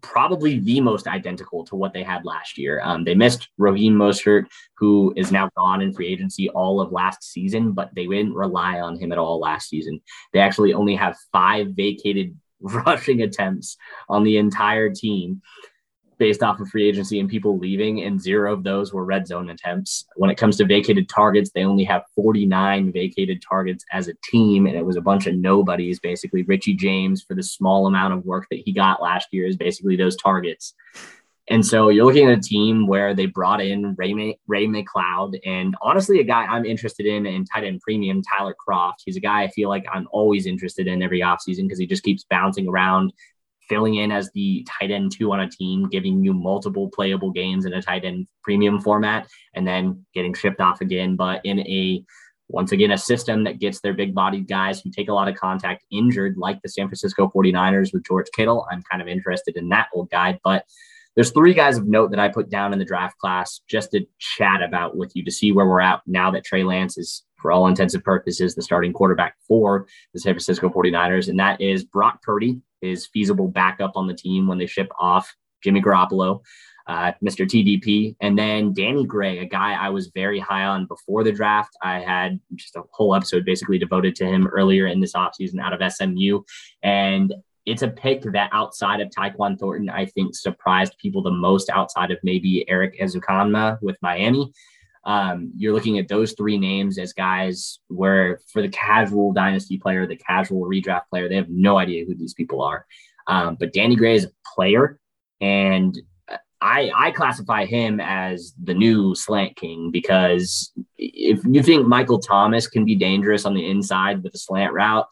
[0.01, 2.81] probably the most identical to what they had last year.
[2.83, 4.45] Um, they missed Raheem Mostert,
[4.77, 8.79] who is now gone in free agency all of last season, but they didn't rely
[8.79, 10.01] on him at all last season.
[10.33, 13.77] They actually only have five vacated rushing attempts
[14.09, 15.41] on the entire team
[16.17, 19.49] based off of free agency and people leaving, and zero of those were red zone
[19.49, 20.05] attempts.
[20.15, 24.67] When it comes to vacated targets, they only have 49 vacated targets as a team,
[24.67, 25.99] and it was a bunch of nobodies.
[25.99, 29.57] Basically, Richie James, for the small amount of work that he got last year, is
[29.57, 30.73] basically those targets.
[31.49, 35.75] And so you're looking at a team where they brought in Ray, Ray McCloud and
[35.81, 39.01] honestly, a guy I'm interested in in tight end premium, Tyler Kroft.
[39.05, 42.03] He's a guy I feel like I'm always interested in every offseason because he just
[42.03, 43.11] keeps bouncing around
[43.69, 47.65] filling in as the tight end two on a team, giving you multiple playable games
[47.65, 51.15] in a tight end premium format, and then getting shipped off again.
[51.15, 52.03] But in a
[52.49, 55.35] once again, a system that gets their big bodied guys who take a lot of
[55.35, 58.67] contact injured, like the San Francisco 49ers with George Kittle.
[58.71, 60.39] I'm kind of interested in that old guy.
[60.43, 60.65] But
[61.15, 64.05] there's three guys of note that I put down in the draft class just to
[64.19, 67.51] chat about with you to see where we're at now that Trey Lance is, for
[67.51, 71.27] all intents and purposes, the starting quarterback for the San Francisco 49ers.
[71.27, 75.31] And that is Brock Purdy, his feasible backup on the team when they ship off
[75.63, 76.41] Jimmy Garoppolo,
[76.87, 77.45] uh, Mr.
[77.45, 81.75] TDP, and then Danny Gray, a guy I was very high on before the draft.
[81.81, 85.79] I had just a whole episode basically devoted to him earlier in this offseason out
[85.79, 86.41] of SMU.
[86.81, 87.33] And
[87.65, 92.11] it's a pick that outside of Tyquan Thornton, I think surprised people the most outside
[92.11, 94.51] of maybe Erik Ezukanma with Miami.
[95.05, 100.07] Um, you're looking at those three names as guys where for the casual dynasty player,
[100.07, 102.85] the casual redraft player, they have no idea who these people are.
[103.27, 104.99] Um, but Danny Gray is a player,
[105.41, 105.97] and
[106.63, 112.67] I, I classify him as the new slant king because if you think Michael Thomas
[112.67, 115.05] can be dangerous on the inside with a slant route,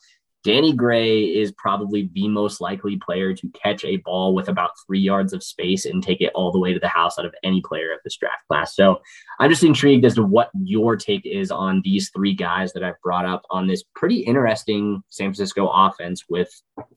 [0.44, 5.00] Danny Gray is probably the most likely player to catch a ball with about three
[5.00, 7.62] yards of space and take it all the way to the house out of any
[7.62, 8.76] player of this draft class.
[8.76, 9.02] So
[9.40, 13.00] I'm just intrigued as to what your take is on these three guys that I've
[13.04, 16.50] brought up on this pretty interesting San Francisco offense with,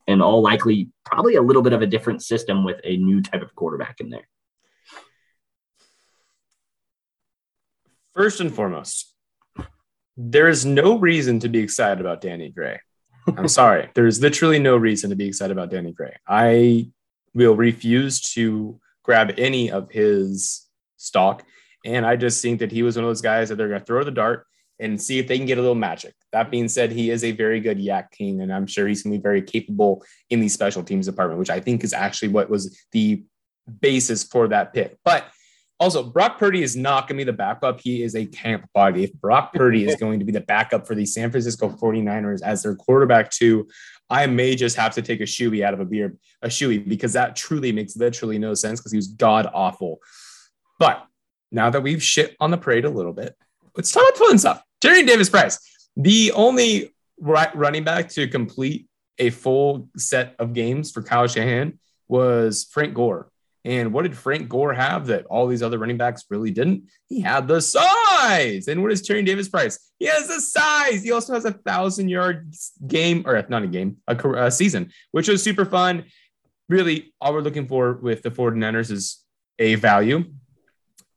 [0.09, 3.43] an all likely, probably a little bit of a different system with a new type
[3.43, 4.27] of quarterback in there.
[8.15, 9.13] First and foremost,
[10.17, 12.81] there is no reason to be excited about Danny Gray.
[13.37, 13.91] I'm sorry.
[13.95, 16.17] There's literally no reason to be excited about Danny Gray.
[16.27, 16.91] I
[17.35, 21.45] will refuse to grab any of his stock.
[21.85, 23.87] And I just think that he was one of those guys that they're going to
[23.87, 24.47] throw the dart
[24.81, 26.15] and see if they can get a little magic.
[26.33, 29.13] That being said, he is a very good YAC king, and I'm sure he's going
[29.13, 32.51] to be very capable in the special teams department, which I think is actually what
[32.51, 33.23] was the
[33.81, 34.99] basis for that pick.
[35.05, 35.27] But
[35.81, 37.81] also, Brock Purdy is not going to be the backup.
[37.81, 39.05] He is a camp body.
[39.05, 42.63] If Brock Purdy is going to be the backup for the San Francisco 49ers as
[42.63, 43.67] their quarterback, too,
[44.09, 47.15] I may just have to take a shoey out of a beer, a shoey, because
[47.15, 49.99] that truly makes literally no sense because he was god awful.
[50.79, 51.05] But
[51.51, 53.35] now that we've shit on the parade a little bit,
[53.77, 54.63] let's talk about fun stuff.
[54.81, 55.59] Tyrion Davis Price,
[55.97, 58.87] the only running back to complete
[59.19, 63.31] a full set of games for Kyle Shanahan was Frank Gore.
[63.65, 66.85] And what did Frank Gore have that all these other running backs really didn't?
[67.07, 68.69] He had the size.
[68.69, 69.91] And what is Tyrion Davis Price?
[69.99, 71.03] He has the size.
[71.03, 72.53] He also has a thousand yard
[72.87, 76.05] game, or not a game, a, a season, which was super fun.
[76.69, 79.25] Really, all we're looking for with the 49ers is
[79.59, 80.25] a value,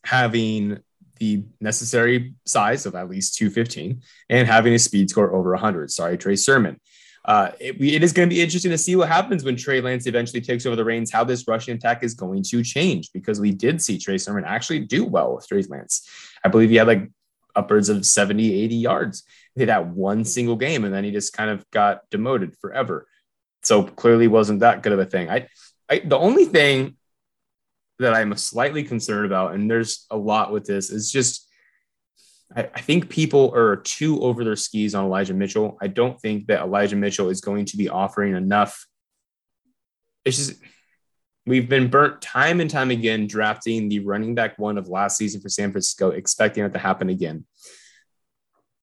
[0.05, 0.79] having
[1.19, 5.91] the necessary size of at least 215 and having a speed score over 100.
[5.91, 6.79] Sorry, Trey Sermon.
[7.27, 10.07] Uh, it, it is going to be interesting to see what happens when Trey Lance
[10.07, 13.51] eventually takes over the reins, how this rushing attack is going to change because we
[13.51, 16.07] did see Trey Sermon actually do well with Trey Lance.
[16.45, 17.09] I believe he had like
[17.53, 19.23] upwards of 70, 80 yards
[19.57, 23.07] in that one single game, and then he just kind of got demoted forever.
[23.63, 25.29] So clearly wasn't that good of a thing.
[25.29, 25.49] I,
[25.89, 26.95] I the only thing
[27.99, 31.46] that I'm slightly concerned about, and there's a lot with this, is just
[32.55, 35.77] I, I, think people are too over their skis on Elijah Mitchell.
[35.81, 38.87] I don't think that Elijah Mitchell is going to be offering enough.
[40.23, 40.61] It's just
[41.45, 45.41] we've been burnt time and time again drafting the running back one of last season
[45.41, 47.45] for San Francisco, expecting it to happen again.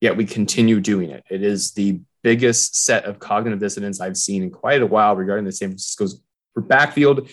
[0.00, 1.24] Yet we continue doing it.
[1.30, 5.44] It is the biggest set of cognitive dissonance I've seen in quite a while regarding
[5.44, 6.20] the San Francisco's
[6.56, 7.28] backfield.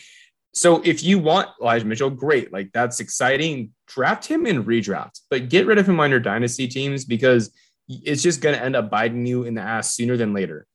[0.53, 2.51] So if you want Elijah Mitchell, great.
[2.51, 3.71] Like that's exciting.
[3.87, 7.53] Draft him in redraft, but get rid of him on your dynasty teams because
[7.87, 10.67] it's just going to end up biting you in the ass sooner than later.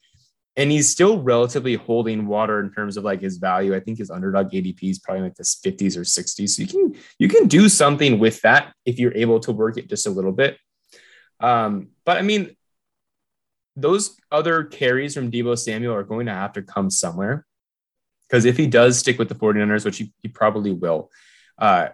[0.59, 3.77] And he's still relatively holding water in terms of like his value.
[3.77, 6.49] I think his underdog ADP is probably like this 50s or 60s.
[6.49, 9.91] So you can you can do something with that if you're able to work it
[9.91, 10.57] just a little bit.
[11.41, 12.57] Um, but I mean,
[13.77, 17.45] those other carries from Deebo Samuel are going to have to come somewhere.
[18.29, 21.11] Because if he does stick with the 49ers, which he, he probably will,
[21.59, 21.89] uh,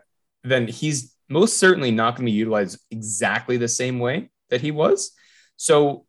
[0.45, 4.71] then he's most certainly not going to be utilized exactly the same way that he
[4.71, 5.13] was.
[5.57, 6.07] So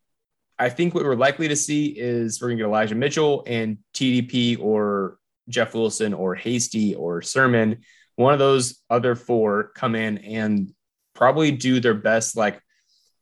[0.57, 3.77] I think what we're likely to see is we're going to get Elijah Mitchell and
[3.93, 5.17] TDP or
[5.49, 7.81] Jeff Wilson or Hasty or Sermon.
[8.15, 10.71] One of those other four come in and
[11.13, 12.59] probably do their best, like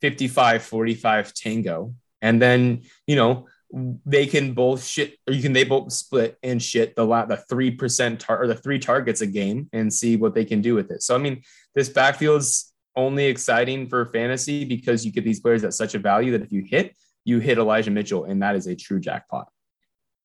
[0.01, 1.95] 55 45 tango.
[2.21, 6.61] And then, you know, they can both shit or you can they both split and
[6.61, 10.17] shit the lot the three percent tar- or the three targets a game and see
[10.17, 11.01] what they can do with it.
[11.03, 11.41] So I mean,
[11.73, 16.31] this backfield's only exciting for fantasy because you get these players at such a value
[16.33, 19.47] that if you hit, you hit Elijah Mitchell, and that is a true jackpot.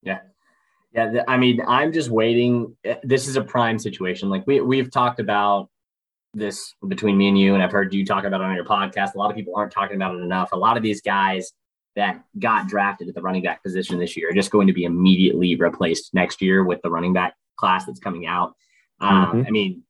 [0.02, 0.18] Yeah.
[0.92, 2.74] Yeah, I mean, I'm just waiting.
[3.02, 4.30] This is a prime situation.
[4.30, 5.68] Like we we've talked about
[6.32, 9.14] this between me and you, and I've heard you talk about it on your podcast.
[9.14, 10.52] A lot of people aren't talking about it enough.
[10.52, 11.52] A lot of these guys
[11.96, 14.84] that got drafted at the running back position this year are just going to be
[14.84, 18.54] immediately replaced next year with the running back class that's coming out.
[19.00, 19.42] Um, mm-hmm.
[19.46, 19.82] I mean,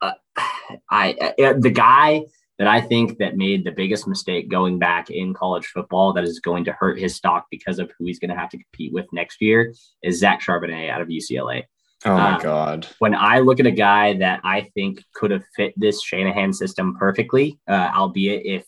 [0.00, 0.12] uh,
[0.90, 2.22] I uh, the guy
[2.58, 6.38] that I think that made the biggest mistake going back in college football that is
[6.38, 9.06] going to hurt his stock because of who he's going to have to compete with
[9.12, 11.64] next year is Zach Charbonnet out of UCLA.
[12.04, 12.86] Oh my uh, God.
[12.98, 16.96] When I look at a guy that I think could have fit this Shanahan system
[16.96, 18.66] perfectly, uh, albeit if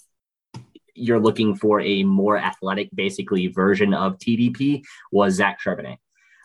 [0.95, 5.99] you're looking for a more athletic, basically version of TDP was Zach Charbonnet.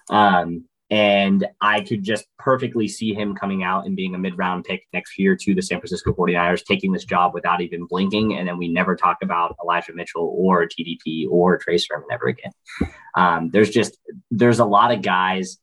[0.09, 4.63] Um, and I could just perfectly see him coming out and being a mid round
[4.63, 8.37] pick next year to the San Francisco 49ers, taking this job without even blinking.
[8.37, 12.51] And then we never talk about Elijah Mitchell or TDP or Trey Sermon ever again.
[13.15, 13.99] Um, there's just,
[14.31, 15.59] there's a lot of guys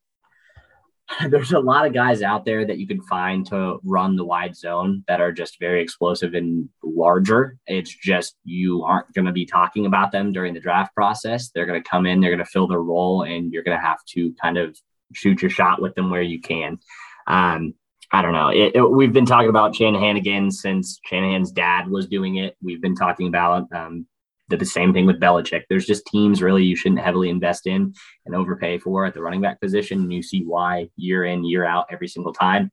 [1.28, 4.56] there's a lot of guys out there that you can find to run the wide
[4.56, 7.58] zone that are just very explosive and larger.
[7.66, 11.50] It's just you aren't going to be talking about them during the draft process.
[11.50, 13.84] They're going to come in, they're going to fill their role, and you're going to
[13.84, 14.76] have to kind of
[15.12, 16.78] shoot your shot with them where you can.
[17.26, 17.74] Um,
[18.12, 18.48] I don't know.
[18.48, 22.56] It, it, we've been talking about Shanahan again since Shanahan's dad was doing it.
[22.62, 24.06] We've been talking about um,
[24.48, 25.62] the, the same thing with Belichick.
[25.68, 29.40] There's just teams really you shouldn't heavily invest in and overpay for at the running
[29.40, 30.00] back position.
[30.00, 32.70] And you see why year in, year out, every single time.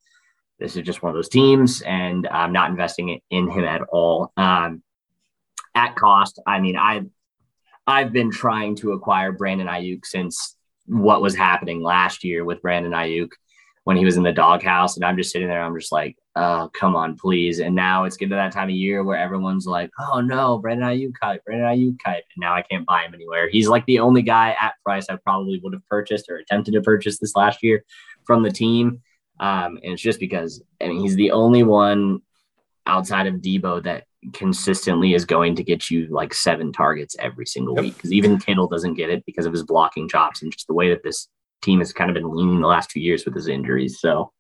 [0.60, 4.32] This is just one of those teams, and I'm not investing in him at all.
[4.38, 4.84] Um,
[5.76, 7.02] at cost, I mean, I
[7.86, 10.56] I've been trying to acquire Brandon Aiyuk since
[10.86, 13.32] what was happening last year with Brandon Aiyuk
[13.84, 14.96] when he was in the doghouse.
[14.96, 17.60] And I'm just sitting there, I'm just like, oh, come on, please.
[17.60, 20.90] And now it's getting to that time of year where everyone's like, oh no, Brandon
[20.90, 22.24] Aiyuk hype, Brandon Aiyuk hype.
[22.36, 23.50] And now I can't buy him anywhere.
[23.50, 26.82] He's like the only guy at price I probably would have purchased or attempted to
[26.82, 27.84] purchase this last year
[28.26, 29.02] from the team.
[29.40, 32.22] Um, and it's just because, I mean, he's the only one
[32.86, 37.76] outside of Deebo that consistently is going to get you like seven targets every single
[37.76, 37.84] yep.
[37.84, 37.96] week.
[37.96, 40.90] Because even Kittle doesn't get it because of his blocking chops and just the way
[40.90, 41.28] that this
[41.62, 44.00] team has kind of been leaning the last two years with his injuries.
[44.00, 44.32] So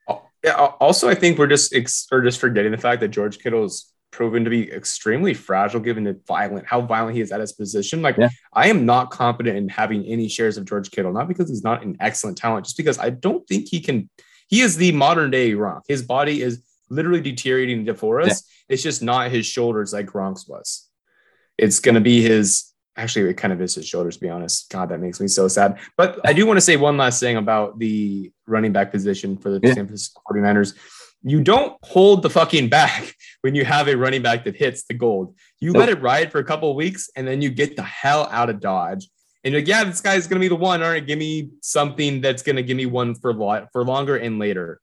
[0.44, 0.54] yeah.
[0.56, 3.94] Also, I think we're just ex- or just forgetting the fact that George Kittle is
[4.12, 8.02] proven to be extremely fragile given the violent how violent he is at his position.
[8.02, 8.30] Like yeah.
[8.54, 11.84] I am not confident in having any shares of George Kittle, not because he's not
[11.84, 14.10] an excellent talent, just because I don't think he can.
[14.48, 15.82] He is the modern day Gronk.
[15.88, 18.44] His body is literally deteriorating before us.
[18.70, 18.74] Yeah.
[18.76, 20.88] It's just not his shoulders like Gronk's was.
[21.58, 24.70] It's going to be his actually it kind of is his shoulders to be honest.
[24.70, 25.80] God that makes me so sad.
[25.98, 29.50] But i do want to say one last thing about the running back position for
[29.50, 29.74] the yeah.
[29.74, 30.76] san francisco 49ers.
[31.26, 34.94] You don't hold the fucking back when you have a running back that hits the
[34.94, 35.36] gold.
[35.60, 38.28] You let it ride for a couple of weeks and then you get the hell
[38.32, 39.10] out of dodge.
[39.46, 40.82] And like, yeah, this guy's gonna be the one.
[40.82, 44.40] All right, give me something that's gonna give me one for lo- for longer and
[44.40, 44.80] later.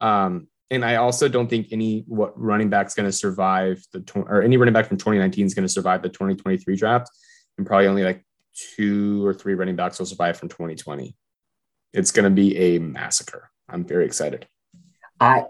[0.00, 4.42] Um, and I also don't think any what running back's going to survive the or
[4.42, 7.10] any running back from 2019 is going to survive the 2023 draft,
[7.58, 8.24] and probably only like
[8.76, 11.14] two or three running backs will survive from 2020.
[11.92, 13.50] It's going to be a massacre.
[13.68, 14.46] I'm very excited.
[15.20, 15.44] I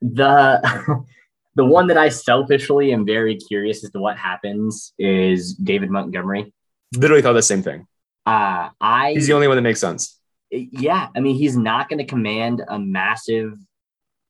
[0.00, 1.04] the
[1.56, 6.54] the one that I selfishly am very curious as to what happens is David Montgomery.
[6.94, 7.86] Literally thought the same thing.
[8.24, 10.18] Uh, I He's the only one that makes sense.
[10.50, 13.58] yeah, I mean he's not going to command a massive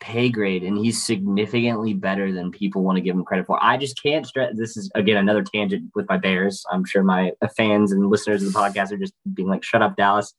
[0.01, 3.63] pay grade, and he's significantly better than people want to give him credit for.
[3.63, 4.53] I just can't stress.
[4.57, 6.65] This is again another tangent with my Bears.
[6.71, 9.97] I'm sure my fans and listeners of the podcast are just being like, "Shut up,
[9.97, 10.35] Dallas,"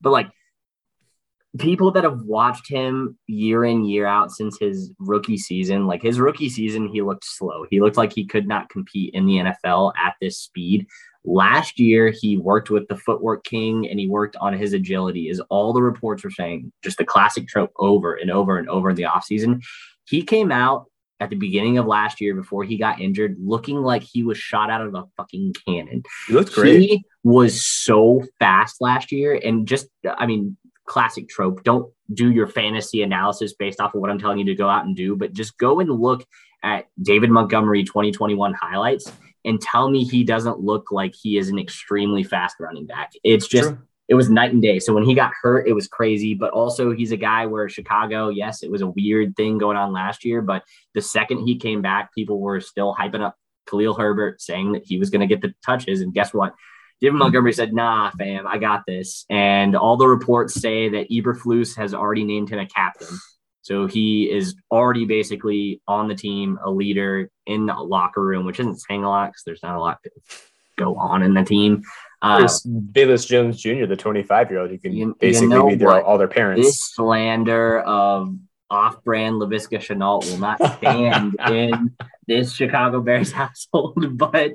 [0.00, 0.28] but like
[1.58, 6.20] people that have watched him year in year out since his rookie season like his
[6.20, 9.92] rookie season he looked slow he looked like he could not compete in the nfl
[9.96, 10.86] at this speed
[11.24, 15.40] last year he worked with the footwork king and he worked on his agility is
[15.50, 18.96] all the reports were saying just the classic trope over and over and over in
[18.96, 19.60] the offseason.
[20.06, 20.86] He came out
[21.20, 24.70] at the beginning of last year before he got injured looking like he was shot
[24.70, 26.02] out of a fucking cannon.
[26.28, 26.80] He looked great.
[26.80, 30.56] he was so fast last year and just i mean
[30.86, 31.62] classic trope.
[31.64, 34.86] Don't do your fantasy analysis based off of what i'm telling you to go out
[34.86, 36.24] and do but just go and look
[36.62, 39.12] at david montgomery 2021 highlights
[39.44, 43.12] and tell me he doesn't look like he is an extremely fast running back.
[43.24, 43.78] It's just True.
[44.08, 44.78] it was night and day.
[44.78, 48.28] So when he got hurt it was crazy but also he's a guy where chicago
[48.28, 50.62] yes it was a weird thing going on last year but
[50.94, 53.36] the second he came back people were still hyping up
[53.68, 56.54] khalil herbert saying that he was going to get the touches and guess what?
[57.00, 57.18] David hmm.
[57.18, 61.94] Montgomery said, "Nah, fam, I got this." And all the reports say that Eberflus has
[61.94, 63.16] already named him a captain,
[63.68, 68.58] so he is already basically on the team, a leader in the locker room, which
[68.60, 70.10] isn't saying a lot because there's not a lot to
[70.78, 71.82] go on in the team.
[72.22, 75.68] Uh, There's Velus Jones Jr., the 25 year old, who can You- you basically know
[75.68, 76.66] be their, all their parents.
[76.66, 78.34] this slander of
[78.70, 81.94] off-brand Laviska Shenault will not stand in
[82.26, 84.16] this Chicago Bears household.
[84.16, 84.52] But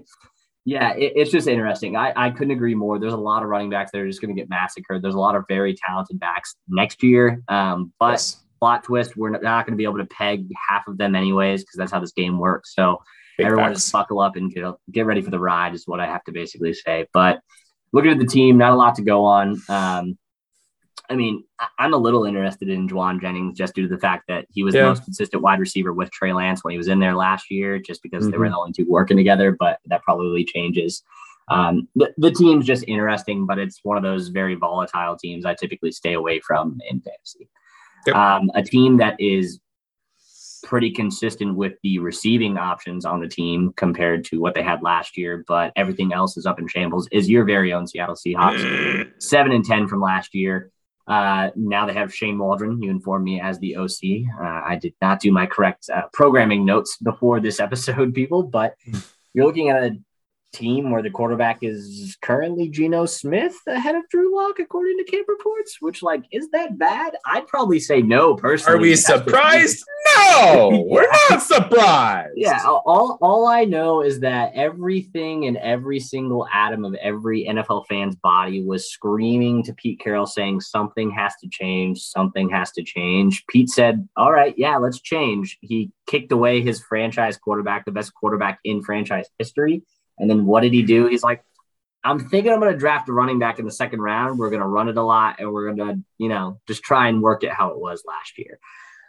[0.65, 1.95] yeah, it, it's just interesting.
[1.95, 2.97] I, I couldn't agree more.
[2.99, 5.01] There's a lot of running backs that are just going to get massacred.
[5.03, 7.41] There's a lot of very talented backs next year.
[7.47, 8.42] Um, but Yes.
[8.63, 11.75] Plot twist, we're not going to be able to peg half of them anyways because
[11.77, 12.73] that's how this game works.
[12.73, 13.01] So
[13.37, 13.81] Big everyone facts.
[13.81, 16.31] just buckle up and get get ready for the ride is what I have to
[16.31, 17.05] basically say.
[17.13, 17.41] But
[17.91, 19.61] looking at the team, not a lot to go on.
[19.67, 20.17] Um,
[21.09, 21.43] I mean,
[21.77, 24.73] I'm a little interested in Jauan Jennings just due to the fact that he was
[24.73, 24.83] Yeah.
[24.83, 27.79] the most consistent wide receiver with Trey Lance when he was in there last year,
[27.79, 28.53] just because they were Mm-hmm.
[28.53, 29.57] the only two working together.
[29.59, 31.03] But that probably changes.
[31.49, 35.53] Um, the, the team's just interesting, but it's one of those very volatile teams I
[35.55, 37.49] typically stay away from in fantasy.
[38.07, 38.15] Yep.
[38.15, 39.59] Um, a team that is
[40.63, 45.17] pretty consistent with the receiving options on the team compared to what they had last
[45.17, 47.07] year, but everything else is up in shambles.
[47.11, 50.71] Is your very own Seattle Seahawks seven and ten from last year?
[51.05, 52.81] Uh, now they have Shane Waldron.
[52.81, 54.25] You informed me as the OC.
[54.41, 58.75] Uh, I did not do my correct uh, programming notes before this episode, people, but
[59.33, 59.97] you're looking at a
[60.53, 65.27] team where the quarterback is currently Geno Smith ahead of Drew Lock, according to camp
[65.27, 65.77] reports.
[65.81, 67.15] Which, like, is that bad?
[67.25, 68.35] I'd probably say no.
[68.35, 69.83] Personally, Are we surprised?
[70.15, 72.33] No, we're not surprised.
[72.35, 77.85] Yeah, all all I know is that everything and every single atom of every NFL
[77.87, 82.83] fan's body was screaming to Pete Carroll saying something has to change, something has to
[82.83, 83.45] change.
[83.47, 88.13] Pete said, "All right, yeah, let's change." He kicked away his franchise quarterback, the best
[88.13, 89.83] quarterback in franchise history.
[90.17, 91.07] And then what did he do?
[91.07, 91.43] He's like,
[92.03, 94.37] I'm thinking I'm going to draft a running back in the second round.
[94.37, 97.07] We're going to run it a lot and we're going to, you know, just try
[97.07, 98.59] and work it how it was last year.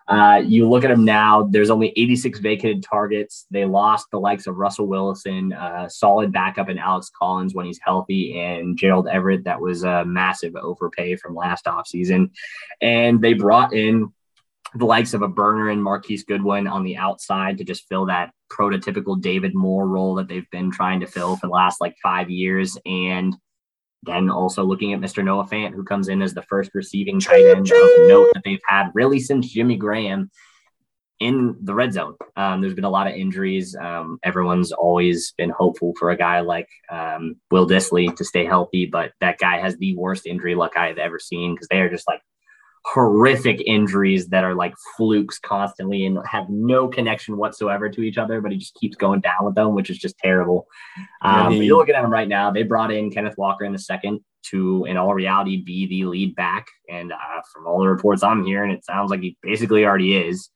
[0.06, 3.46] Uh, you look at them now, there's only 86 vacated targets.
[3.50, 7.80] They lost the likes of Russell Wilson, uh, solid backup in Alex Collins when he's
[7.82, 9.44] healthy, and Gerald Everett.
[9.44, 12.30] That was a massive overpay from last offseason.
[12.82, 14.12] And they brought in
[14.74, 18.32] the likes of a Burner and Marquise Goodwin on the outside to just fill that
[18.56, 22.30] prototypical David Moore role that they've been trying to fill for the last like five
[22.30, 22.78] years.
[22.86, 23.36] And
[24.02, 25.24] then also looking at Mr.
[25.24, 28.60] Noah Fant, who comes in as the first receiving tight end of note that they've
[28.66, 30.30] had really since Jimmy Graham
[31.20, 32.16] in the red zone.
[32.36, 33.74] Um, there's been a lot of injuries.
[33.76, 38.86] Um, everyone's always been hopeful for a guy like um, Will Dissly to stay healthy,
[38.86, 42.08] but that guy has the worst injury luck I've ever seen because they are just
[42.08, 42.20] like
[42.84, 48.40] horrific injuries that are like flukes constantly and have no connection whatsoever to each other,
[48.40, 50.66] but he just keeps going down with them, which is just terrible.
[51.22, 52.50] Um, you're looking at him right now.
[52.50, 54.20] They brought in Kenneth Walker in the second
[54.50, 56.66] to, in all reality, be the lead back.
[56.90, 60.50] And uh, from all the reports I'm hearing, it sounds like he basically already is.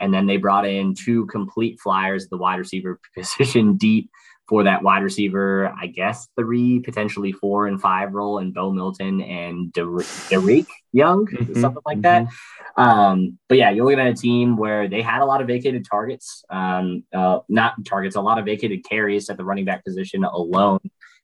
[0.00, 4.08] And then they brought in two complete flyers at the wide receiver position deep
[4.52, 9.22] for that wide receiver, I guess three, potentially four and five role in Bo Melton
[9.22, 12.26] and Dareke Young, mm-hmm, something like mm-hmm.
[12.26, 12.76] that.
[12.76, 15.86] Um, but yeah, you're looking at a team where they had a lot of vacated
[15.90, 20.22] targets, um, uh, not targets, a lot of vacated carries at the running back position
[20.22, 20.80] alone,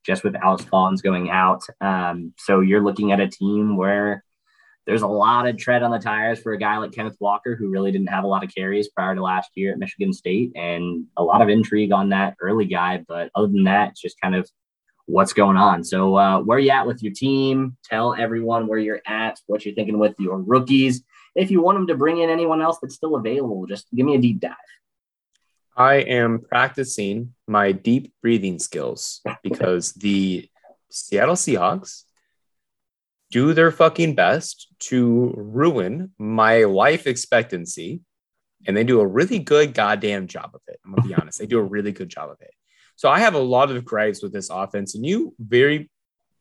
[0.07, 1.63] just with Alex Collins going out.
[1.83, 4.25] Um, so you're looking at a team where
[4.89, 7.69] there's a lot of tread on the tires for a guy like Kenneth Walker, who
[7.69, 11.05] really didn't have a lot of carries prior to last year at Michigan State, and
[11.19, 13.05] a lot of intrigue on that early guy.
[13.07, 14.49] But other than that, it's just kind of
[15.05, 15.85] what's going on.
[15.85, 17.77] So, uh, where you at with your team?
[17.85, 21.03] Tell everyone where you're at, what you're thinking with your rookies.
[21.35, 24.15] If you want them to bring in anyone else that's still available, just give me
[24.15, 24.55] a deep dive.
[25.77, 30.49] I am practicing my deep breathing skills because the
[30.89, 32.05] Seattle Seahawks
[33.31, 38.01] do their fucking best to ruin my life expectancy.
[38.67, 40.81] And they do a really good goddamn job of it.
[40.85, 41.39] I'm gonna be honest.
[41.39, 42.51] They do a really good job of it.
[42.97, 45.89] So I have a lot of gripes with this offense, and you very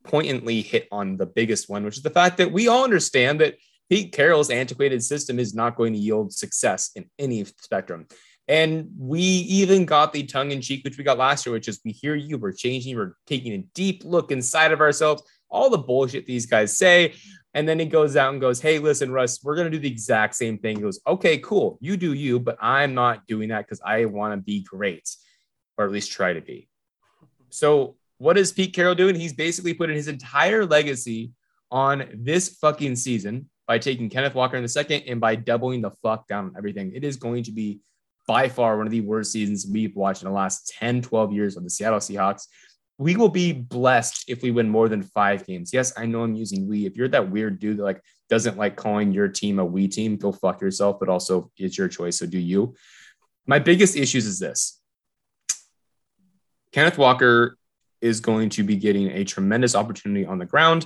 [0.04, 3.56] poignantly hit on the biggest one, which is the fact that we all understand that
[3.90, 8.08] Pete Carroll's antiquated system is not going to yield success in any spectrum.
[8.48, 11.82] And we even got the tongue in cheek, which we got last year, which is
[11.84, 15.78] we hear you, we're changing, we're taking a deep look inside of ourselves all the
[15.78, 17.14] bullshit these guys say.
[17.54, 19.92] And then he goes out and goes, Hey, listen, Russ, we're going to do the
[19.92, 20.78] exact same thing.
[20.78, 21.78] He goes, Okay, cool.
[21.82, 25.10] You do you, but I'm not doing that because I want to be great,
[25.78, 26.68] or at least try to be.
[27.50, 29.16] So, what is Pete Carroll doing?
[29.16, 31.32] He's basically putting his entire legacy
[31.72, 35.92] on this fucking season by taking Kenneth Walker in the second and by doubling the
[36.02, 36.94] fuck down on everything.
[36.96, 37.80] It is going to be
[38.28, 41.58] by far one of the worst seasons we've watched in the last 10, 12 years
[41.58, 42.48] of the Seattle Seahawks
[42.98, 45.72] we will be blessed if we win more than five games.
[45.72, 46.86] Yes, I know I'm using we.
[46.86, 50.18] If you're that weird dude that like doesn't like calling your team a we team,
[50.18, 50.98] go fuck yourself.
[51.00, 52.76] But also, it's your choice, so do you.
[53.46, 54.82] My biggest issues is this:
[56.72, 57.58] Kenneth Walker
[58.02, 60.86] is going to be getting a tremendous opportunity on the ground.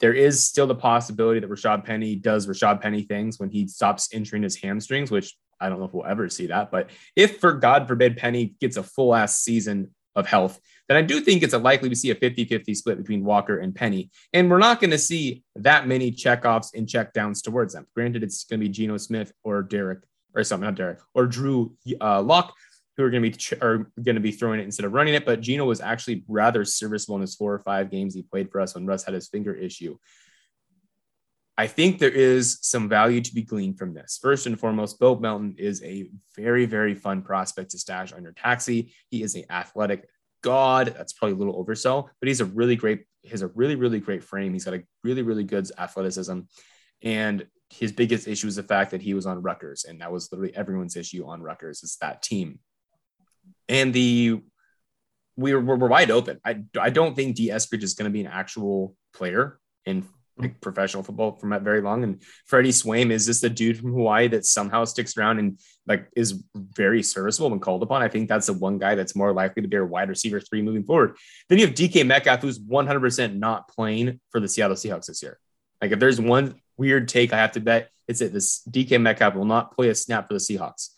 [0.00, 4.12] There is still the possibility that Rashad Penny does Rashad Penny things when he stops
[4.12, 6.72] injuring his hamstrings, which I don't know if we'll ever see that.
[6.72, 10.60] But if, for God forbid, Penny gets a full ass season of health,
[10.92, 13.58] then I do think it's a likely to see a 50 50 split between Walker
[13.58, 14.10] and Penny.
[14.34, 17.86] And we're not going to see that many checkoffs and checkdowns towards them.
[17.94, 20.00] Granted, it's going to be Geno Smith or Derek
[20.34, 22.54] or something, not Derek, or Drew uh, Lock
[22.98, 25.14] who are going to be ch- are going to be throwing it instead of running
[25.14, 25.24] it.
[25.24, 28.60] But Geno was actually rather serviceable in his four or five games he played for
[28.60, 29.96] us when Russ had his finger issue.
[31.56, 34.18] I think there is some value to be gleaned from this.
[34.20, 38.32] First and foremost, Bo Melton is a very, very fun prospect to stash on your
[38.32, 38.92] taxi.
[39.10, 40.08] He is an athletic
[40.42, 40.94] god.
[40.96, 44.00] That's probably a little oversell, but he's a really great, he has a really, really
[44.00, 44.52] great frame.
[44.52, 46.40] He's got a really, really good athleticism.
[47.02, 50.30] And his biggest issue is the fact that he was on Rutgers, and that was
[50.30, 51.82] literally everyone's issue on Rutgers.
[51.82, 52.58] It's that team.
[53.68, 54.42] And the
[55.36, 56.38] we were, we're wide open.
[56.44, 60.04] I, I don't think Dee Eskridge is going to be an actual player in
[60.38, 62.04] like professional football for very long.
[62.04, 66.08] And Freddie Swain is just a dude from Hawaii that somehow sticks around and like
[66.16, 68.02] is very serviceable when called upon.
[68.02, 70.62] I think that's the one guy that's more likely to be a wide receiver three
[70.62, 71.16] moving forward.
[71.48, 75.38] Then you have DK Metcalf, who's 100% not playing for the Seattle Seahawks this year.
[75.80, 79.34] Like if there's one weird take I have to bet, it's that this DK Metcalf
[79.34, 80.90] will not play a snap for the Seahawks.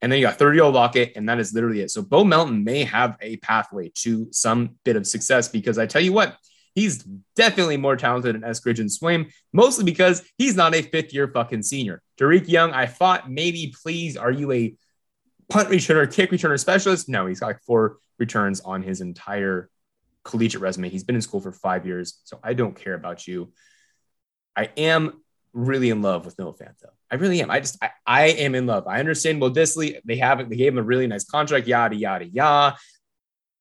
[0.00, 1.90] And then you got 30 year old Lockett, and that is literally it.
[1.90, 6.02] So Bo Melton may have a pathway to some bit of success because I tell
[6.02, 6.36] you what,
[6.74, 7.04] He's
[7.36, 11.62] definitely more talented than Eskridge and Swain, mostly because he's not a fifth year fucking
[11.62, 12.02] senior.
[12.18, 14.74] Dareke Young, I thought maybe, please, are you a
[15.50, 17.08] punt returner, kick returner specialist?
[17.08, 19.68] No, he's got like four returns on his entire
[20.24, 20.88] collegiate resume.
[20.88, 23.52] He's been in school for five years, so I don't care about you.
[24.56, 26.90] I am really in love with Noah Fant, though.
[27.10, 27.50] I really am.
[27.50, 28.86] I just, I, I am in love.
[28.86, 29.98] I understand Will Dissly.
[30.04, 31.66] They have They gave him a really nice contract.
[31.66, 32.76] Yada yada yada.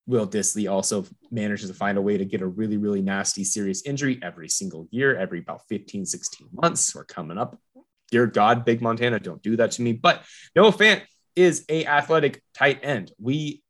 [0.08, 3.84] Will Dissly also manages to find a way to get a really, really nasty, serious
[3.86, 6.94] injury every single year, every about 15, 16 months.
[6.96, 7.60] We're coming up.
[8.10, 9.94] Dear God, Big Montana, don't do that to me.
[9.94, 10.24] But
[10.56, 11.02] Noah Fant
[11.36, 13.12] is a athletic tight end.
[13.20, 13.64] We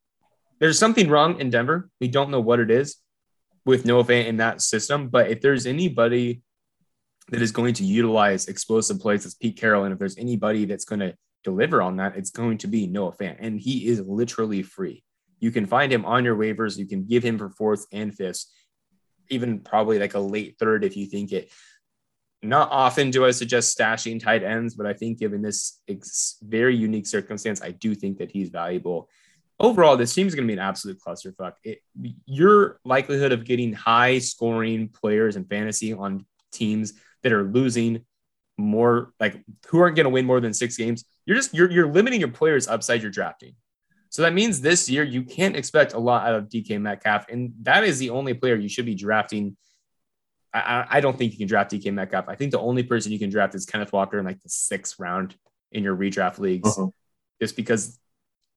[0.58, 1.90] there's something wrong in Denver.
[2.00, 2.96] We don't know what it is
[3.64, 5.08] with Noah Fant in that system.
[5.08, 6.42] But if there's anybody
[7.30, 9.84] that is going to utilize explosive plays, it's Pete Carroll.
[9.84, 11.14] And if there's anybody that's going to
[11.44, 13.36] deliver on that, it's going to be Noah Fant.
[13.40, 15.02] And he is literally free.
[15.42, 16.78] You can find him on your waivers.
[16.78, 18.44] You can give him for fourth and fifth,
[19.28, 21.50] even probably like a late third if you think it.
[22.44, 26.76] Not often do I suggest stashing tight ends, but I think given this ex- very
[26.76, 29.08] unique circumstance, I do think that he's valuable.
[29.58, 31.54] Overall, this team is going to be an absolute clusterfuck.
[31.64, 31.80] It,
[32.24, 36.92] your likelihood of getting high scoring players in fantasy on teams
[37.24, 38.04] that are losing
[38.58, 41.92] more, like who aren't going to win more than six games, you're just you're you're
[41.92, 43.54] limiting your players upside you're drafting.
[44.12, 47.54] So that means this year you can't expect a lot out of DK Metcalf, and
[47.62, 49.56] that is the only player you should be drafting.
[50.52, 52.26] I, I don't think you can draft DK Metcalf.
[52.28, 54.98] I think the only person you can draft is Kenneth Walker in like the sixth
[54.98, 55.34] round
[55.70, 56.88] in your redraft leagues, uh-huh.
[57.40, 57.98] just because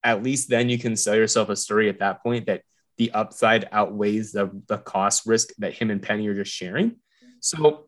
[0.04, 2.60] at least then you can sell yourself a story at that point that
[2.98, 6.96] the upside outweighs the, the cost risk that him and Penny are just sharing.
[7.40, 7.86] So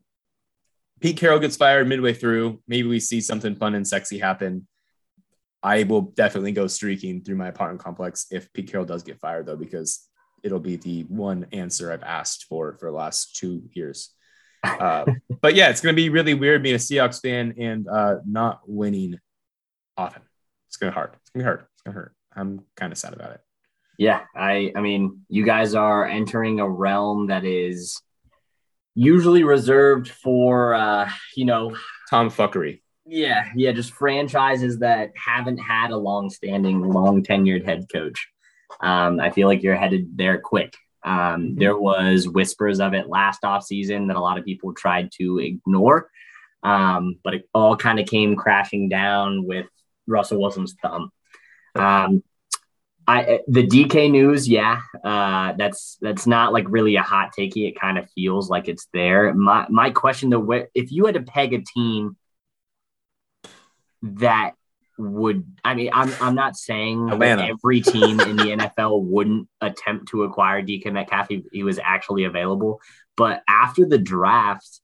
[1.01, 2.62] Pete Carroll gets fired midway through.
[2.66, 4.66] Maybe we see something fun and sexy happen.
[5.63, 9.47] I will definitely go streaking through my apartment complex if Pete Carroll does get fired,
[9.47, 10.09] though, because
[10.43, 14.15] it'll be the one answer I've asked for for the last two years.
[14.63, 15.05] Uh,
[15.41, 18.61] but yeah, it's going to be really weird being a Seahawks fan and uh, not
[18.67, 19.19] winning
[19.97, 20.23] often.
[20.69, 21.17] It's going to hurt.
[21.21, 21.69] It's going to hurt.
[21.75, 22.15] It's going to hurt.
[22.35, 23.41] I'm kind of sad about it.
[23.99, 28.01] Yeah, I I mean, you guys are entering a realm that is
[28.95, 31.77] usually reserved for uh, you know,
[32.09, 32.81] Tom fuckery.
[33.11, 38.29] Yeah, yeah, just franchises that haven't had a long-standing, long tenured head coach.
[38.83, 40.77] Um, I feel like you're headed there quick.
[41.03, 41.59] Um, mm-hmm.
[41.59, 45.39] there was whispers of it last off season that a lot of people tried to
[45.39, 46.11] ignore,
[46.63, 49.67] um, but it all kind of came crashing down with
[50.07, 51.11] Russell Wilson's thumb.
[51.75, 52.23] Um,
[53.07, 57.69] I the DK news, yeah, uh, that's that's not like really a hot takey.
[57.69, 59.33] It kind of feels like it's there.
[59.33, 62.17] My my question though, if you had to peg a team
[64.03, 64.53] that
[64.99, 70.25] would I mean I'm I'm not saying every team in the NFL wouldn't attempt to
[70.25, 72.81] acquire DK Metcalf if he was actually available,
[73.17, 74.81] but after the draft,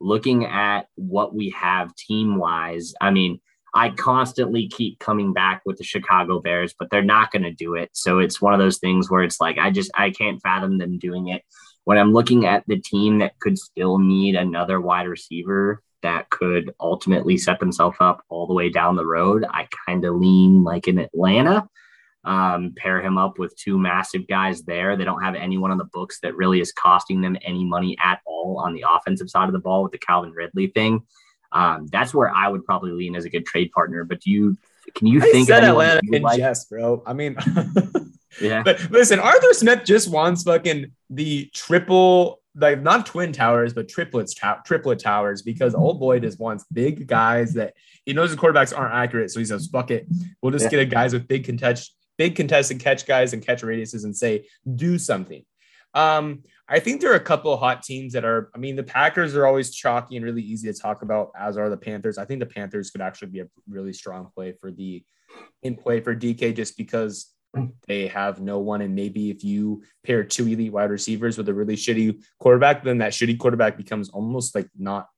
[0.00, 3.40] looking at what we have team wise, I mean
[3.74, 7.74] I constantly keep coming back with the Chicago Bears, but they're not going to do
[7.74, 7.90] it.
[7.92, 10.98] So it's one of those things where it's like I just I can't fathom them
[10.98, 11.42] doing it.
[11.84, 16.74] When I'm looking at the team that could still need another wide receiver that could
[16.80, 20.88] ultimately set themselves up all the way down the road, I kind of lean like
[20.88, 21.68] in Atlanta.
[22.24, 24.96] Um, pair him up with two massive guys there.
[24.96, 28.20] They don't have anyone on the books that really is costing them any money at
[28.26, 31.02] all on the offensive side of the ball with the Calvin Ridley thing.
[31.52, 34.04] Um, that's where I would probably lean as a good trade partner.
[34.04, 34.56] But do you
[34.94, 36.38] can you I think said Atlanta in like?
[36.38, 37.02] jest, bro?
[37.06, 37.36] I mean,
[38.40, 38.62] yeah.
[38.62, 44.34] But listen, Arthur Smith just wants fucking the triple, like not twin towers, but triplets,
[44.34, 48.76] ta- triplet towers, because old boy just wants big guys that he knows the quarterbacks
[48.76, 49.30] aren't accurate.
[49.30, 50.06] So he says, "Fuck it,
[50.42, 50.70] we'll just yeah.
[50.70, 54.46] get a guys with big contest, big contested catch guys and catch radiuses, and say
[54.74, 55.44] do something."
[55.94, 58.50] Um, I think there are a couple of hot teams that are.
[58.54, 61.70] I mean, the Packers are always chalky and really easy to talk about, as are
[61.70, 62.18] the Panthers.
[62.18, 65.04] I think the Panthers could actually be a really strong play for the
[65.62, 67.32] in play for DK just because
[67.86, 68.80] they have no one.
[68.80, 72.98] And maybe if you pair two elite wide receivers with a really shitty quarterback, then
[72.98, 75.08] that shitty quarterback becomes almost like not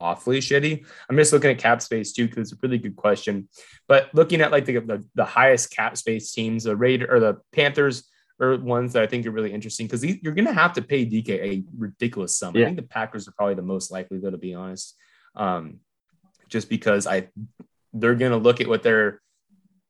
[0.00, 0.84] awfully shitty.
[1.08, 3.48] I'm just looking at cap space too because it's a really good question.
[3.86, 7.38] But looking at like the, the, the highest cap space teams, the Raider or the
[7.52, 8.08] Panthers
[8.40, 11.04] are ones that I think are really interesting because you're going to have to pay
[11.04, 12.54] DK a ridiculous sum.
[12.54, 12.62] Yeah.
[12.62, 14.94] I think the Packers are probably the most likely, though, to be honest,
[15.34, 15.80] um,
[16.48, 17.28] just because I
[17.92, 19.20] they're going to look at what they're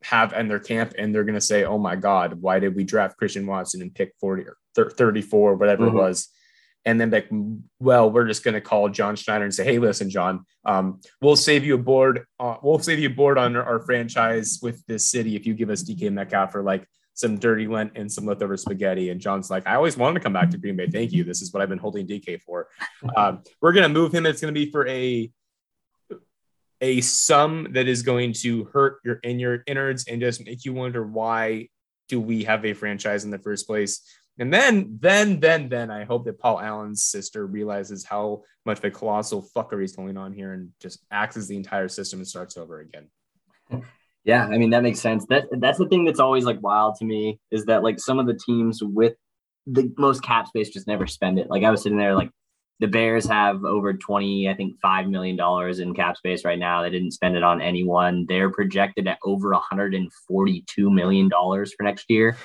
[0.02, 2.84] have in their camp and they're going to say, "Oh my God, why did we
[2.84, 4.44] draft Christian Watson and pick 40
[4.76, 5.96] or 34, whatever mm-hmm.
[5.96, 6.28] it was?"
[6.84, 7.28] And then like,
[7.80, 11.36] well, we're just going to call John Schneider and say, "Hey, listen, John, um, we'll
[11.36, 12.26] save you a board.
[12.38, 15.54] Uh, we'll save you a board on our, our franchise with this city if you
[15.54, 16.86] give us DK Metcalf for like
[17.18, 19.10] some dirty lent and some leftover spaghetti.
[19.10, 20.86] And John's like, I always wanted to come back to Green Bay.
[20.86, 21.24] Thank you.
[21.24, 22.68] This is what I've been holding DK for.
[23.16, 24.26] Um, we're going to move him.
[24.26, 25.30] It's going to be for a
[26.80, 30.72] a sum that is going to hurt your in your innards and just make you
[30.72, 31.68] wonder why
[32.08, 34.02] do we have a franchise in the first place?
[34.38, 38.84] And then, then, then, then I hope that Paul Allen's sister realizes how much of
[38.84, 42.56] a colossal fuckery is going on here and just axes the entire system and starts
[42.56, 43.08] over again.
[44.24, 45.24] Yeah, I mean that makes sense.
[45.26, 48.26] That that's the thing that's always like wild to me is that like some of
[48.26, 49.14] the teams with
[49.66, 51.50] the most cap space just never spend it.
[51.50, 52.30] Like I was sitting there like
[52.80, 56.82] the Bears have over 20, I think five million dollars in cap space right now.
[56.82, 58.24] They didn't spend it on anyone.
[58.28, 62.36] They're projected at over 142 million dollars for next year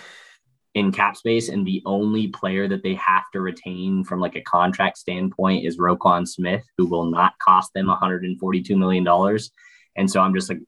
[0.74, 4.42] in cap space, and the only player that they have to retain from like a
[4.42, 9.52] contract standpoint is Roquan Smith, who will not cost them 142 million dollars.
[9.96, 10.60] And so I'm just like,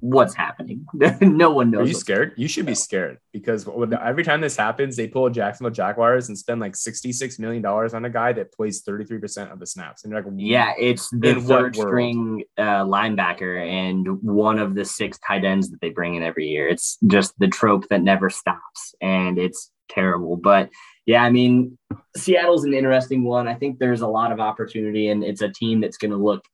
[0.00, 0.86] what's happening.
[1.20, 1.82] no one knows.
[1.82, 2.32] Are you scared?
[2.36, 3.68] You should be scared because
[4.00, 8.10] every time this happens, they pull Jacksonville Jaguars and spend like $66 million on a
[8.10, 10.04] guy that plays 33% of the snaps.
[10.04, 15.18] And you're like, yeah, it's the third string uh, linebacker and one of the six
[15.26, 16.68] tight ends that they bring in every year.
[16.68, 20.36] It's just the trope that never stops and it's terrible.
[20.36, 20.70] But
[21.06, 21.78] yeah, I mean,
[22.16, 23.46] Seattle's an interesting one.
[23.46, 26.44] I think there's a lot of opportunity and it's a team that's going to look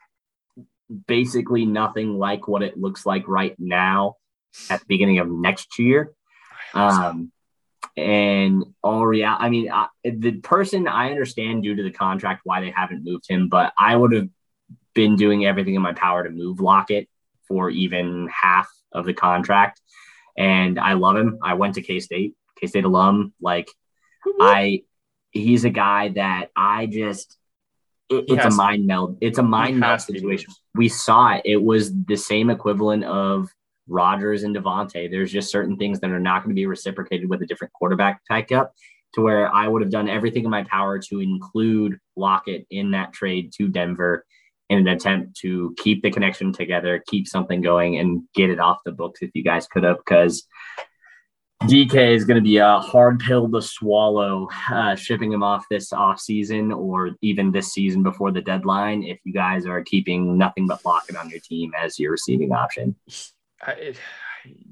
[1.06, 4.16] basically nothing like what it looks like right now
[4.68, 6.12] at the beginning of next year.
[6.74, 7.32] Um,
[7.96, 12.60] and all real, I mean, I, the person I understand due to the contract why
[12.60, 14.28] they haven't moved him, but I would have
[14.94, 17.08] been doing everything in my power to move Lockett
[17.48, 19.80] for even half of the contract.
[20.36, 21.38] And I love him.
[21.42, 23.34] I went to K State, K State alum.
[23.40, 23.70] Like,
[24.40, 24.82] I,
[25.30, 27.36] he's a guy that I just,
[28.18, 29.18] it, it's a mind meld.
[29.20, 30.52] It's a mind meld situation.
[30.74, 31.42] We saw it.
[31.44, 33.48] It was the same equivalent of
[33.88, 35.10] Rodgers and Davante.
[35.10, 38.20] There's just certain things that are not going to be reciprocated with a different quarterback
[38.28, 38.72] type up
[39.14, 43.12] to where I would have done everything in my power to include Lockett in that
[43.12, 44.24] trade to Denver
[44.70, 48.78] in an attempt to keep the connection together, keep something going, and get it off
[48.84, 50.46] the books if you guys could have, because
[51.66, 55.92] DK is going to be a hard pill to swallow, uh, shipping him off this
[55.92, 59.04] off season or even this season before the deadline.
[59.04, 62.96] If you guys are keeping nothing but Lockett on your team as your receiving option,
[63.62, 63.94] I,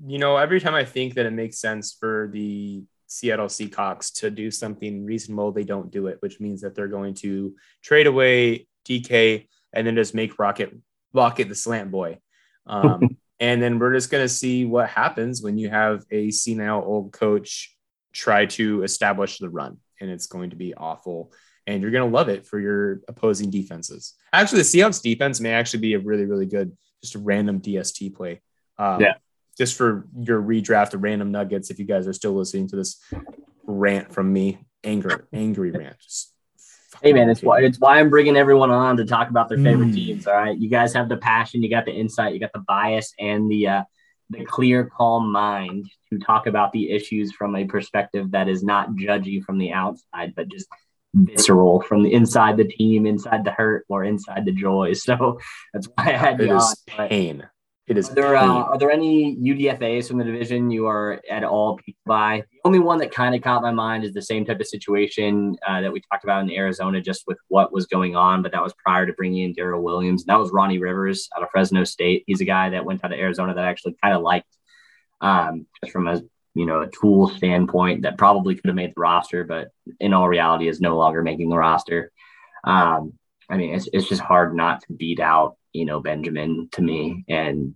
[0.05, 4.30] you know, every time I think that it makes sense for the Seattle Seahawks to
[4.30, 8.66] do something reasonable, they don't do it, which means that they're going to trade away
[8.88, 10.76] DK and then just make Rocket
[11.12, 12.18] Lockett the slant boy.
[12.66, 16.82] Um, and then we're just going to see what happens when you have a senile
[16.84, 17.74] old coach
[18.12, 21.32] try to establish the run, and it's going to be awful.
[21.66, 24.14] And you're going to love it for your opposing defenses.
[24.32, 28.14] Actually, the Seahawks defense may actually be a really, really good, just a random DST
[28.14, 28.41] play.
[28.78, 29.14] Um, yeah.
[29.57, 33.03] Just for your redraft of random nuggets, if you guys are still listening to this
[33.64, 36.34] rant from me, anger, angry rant, just
[37.03, 39.88] Hey man, it's why it's why I'm bringing everyone on to talk about their favorite
[39.88, 39.94] mm.
[39.94, 40.26] teams.
[40.26, 43.14] All right, you guys have the passion, you got the insight, you got the bias,
[43.18, 43.82] and the uh,
[44.28, 48.90] the clear, calm mind to talk about the issues from a perspective that is not
[48.90, 50.68] judgy from the outside, but just
[51.14, 54.92] visceral from the inside the team, inside the hurt, or inside the joy.
[55.01, 55.40] So
[55.72, 56.74] that's why I had it you on.
[56.86, 57.48] Pain.
[57.91, 58.09] It is.
[58.09, 61.99] Are there, uh, are there any UDFA's from the division you are at all peaked
[62.07, 62.45] by?
[62.53, 65.57] The only one that kind of caught my mind is the same type of situation
[65.66, 68.43] uh, that we talked about in Arizona, just with what was going on.
[68.43, 70.24] But that was prior to bringing in Darrel Williams.
[70.26, 72.22] That was Ronnie Rivers out of Fresno State.
[72.28, 74.57] He's a guy that went out of Arizona that I actually kind of liked,
[75.20, 76.22] um, just from a
[76.55, 80.28] you know a tool standpoint that probably could have made the roster, but in all
[80.28, 82.12] reality is no longer making the roster.
[82.62, 83.14] Um,
[83.51, 87.24] I mean, it's it's just hard not to beat out you know Benjamin to me,
[87.28, 87.74] and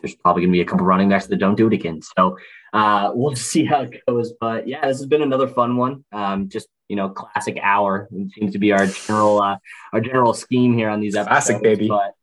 [0.00, 2.00] there's probably going to be a couple running backs that don't do it again.
[2.16, 2.38] So
[2.72, 4.32] uh, we'll see how it goes.
[4.40, 6.04] But yeah, this has been another fun one.
[6.12, 9.58] Um, just you know, classic hour it seems to be our general uh,
[9.92, 11.46] our general scheme here on these episodes.
[11.46, 11.88] Classic baby.
[11.88, 12.14] But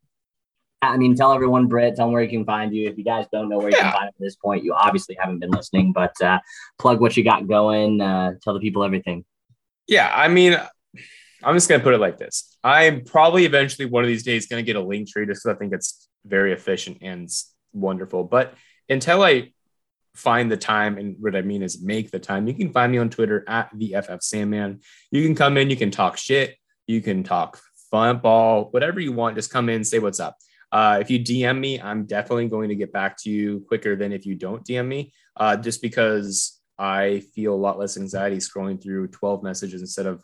[0.82, 2.90] I mean, tell everyone, Britt, tell them where you can find you.
[2.90, 3.84] If you guys don't know where you yeah.
[3.84, 5.94] can find it at this point, you obviously haven't been listening.
[5.94, 6.40] But uh,
[6.80, 8.02] plug what you got going.
[8.02, 9.26] Uh, tell the people everything.
[9.88, 10.60] Yeah, I mean,
[11.44, 12.58] I'm just gonna put it like this.
[12.64, 15.60] I'm probably eventually one of these days gonna get a link tree just because I
[15.60, 17.30] think it's very efficient and
[17.76, 18.24] wonderful.
[18.24, 18.54] But
[18.90, 19.52] until I
[20.16, 22.98] find the time, and what I mean is make the time, you can find me
[22.98, 24.82] on Twitter at the FF Sandman.
[25.12, 26.56] You can come in, you can talk shit,
[26.88, 27.60] you can talk
[27.92, 29.36] fun ball, whatever you want.
[29.36, 30.38] Just come in, say what's up.
[30.72, 34.12] Uh, if you DM me, I'm definitely going to get back to you quicker than
[34.12, 38.82] if you don't DM me, uh, just because I feel a lot less anxiety scrolling
[38.82, 40.24] through 12 messages instead of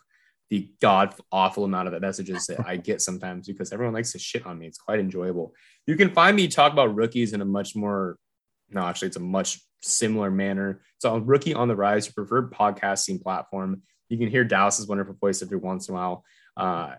[0.52, 4.44] the god awful amount of messages that I get sometimes because everyone likes to shit
[4.44, 4.66] on me.
[4.66, 5.54] It's quite enjoyable.
[5.86, 8.18] You can find me talk about rookies in a much more,
[8.68, 10.82] no, actually, it's a much similar manner.
[10.98, 13.80] So, on Rookie on the Rise, your preferred podcasting platform.
[14.10, 16.24] You can hear Dallas's wonderful voice every once in a while.
[16.54, 16.96] Uh,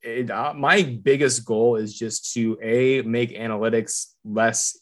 [0.00, 4.78] it, uh, my biggest goal is just to a make analytics less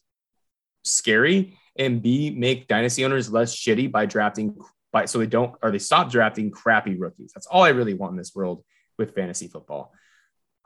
[0.84, 4.58] scary and b make dynasty owners less shitty by drafting
[4.92, 7.32] by so they don't or they stop drafting crappy rookies.
[7.34, 8.64] That's all I really want in this world
[8.98, 9.92] with fantasy football.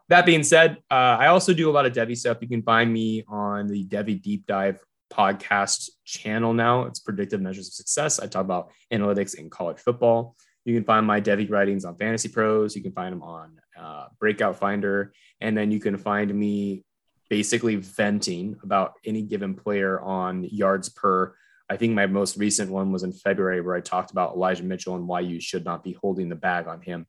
[0.09, 2.39] That being said, uh, I also do a lot of Devy stuff.
[2.41, 4.79] You can find me on the Devy Deep Dive
[5.11, 6.83] podcast channel now.
[6.83, 8.20] It's predictive measures of success.
[8.20, 10.37] I talk about analytics in college football.
[10.64, 12.75] You can find my Devy writings on Fantasy Pros.
[12.75, 16.85] You can find them on uh, Breakout Finder, and then you can find me
[17.31, 21.35] basically venting about any given player on yards per
[21.75, 24.95] I think my most recent one was in February where I talked about Elijah Mitchell
[24.95, 27.05] and why you should not be holding the bag on him.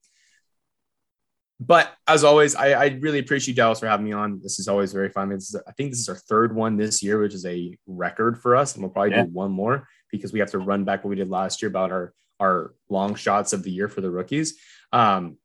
[1.60, 4.40] But as always, I, I really appreciate Dallas for having me on.
[4.42, 5.32] This is always very fun.
[5.32, 8.56] Is, I think this is our third one this year, which is a record for
[8.56, 8.74] us.
[8.74, 9.26] And we'll probably yeah.
[9.26, 11.92] do one more because we have to run back what we did last year about
[11.92, 14.58] our, our long shots of the year for the rookies.
[14.92, 15.38] Um,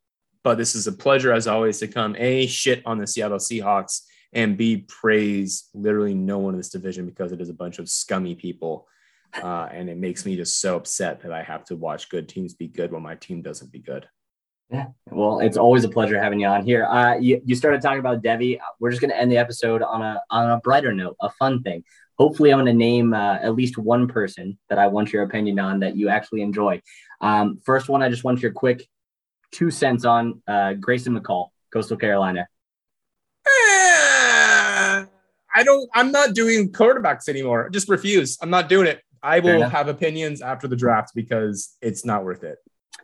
[0.42, 4.00] but this is a pleasure, as always, to come A, shit on the Seattle Seahawks,
[4.32, 7.86] and B, praise literally no one in this division because it is a bunch of
[7.86, 8.86] scummy people
[9.42, 12.54] uh, and it makes me just so upset that I have to watch good teams
[12.54, 14.06] be good when my team doesn't be good.
[14.70, 16.84] Yeah, well, it's always a pleasure having you on here.
[16.84, 18.60] Uh, you, you started talking about Devy.
[18.78, 21.62] We're just going to end the episode on a on a brighter note, a fun
[21.62, 21.82] thing.
[22.18, 25.58] hopefully, I'm going to name uh, at least one person that I want your opinion
[25.58, 26.80] on that you actually enjoy.
[27.20, 28.86] Um, first one, I just want your quick
[29.50, 32.46] two cents on uh, Grayson McCall, Coastal Carolina.
[33.46, 35.04] Eh,
[35.52, 35.90] I don't.
[35.94, 37.70] I'm not doing quarterbacks anymore.
[37.70, 38.38] Just refuse.
[38.40, 39.00] I'm not doing it.
[39.22, 42.58] I will have opinions after the draft because it's not worth it.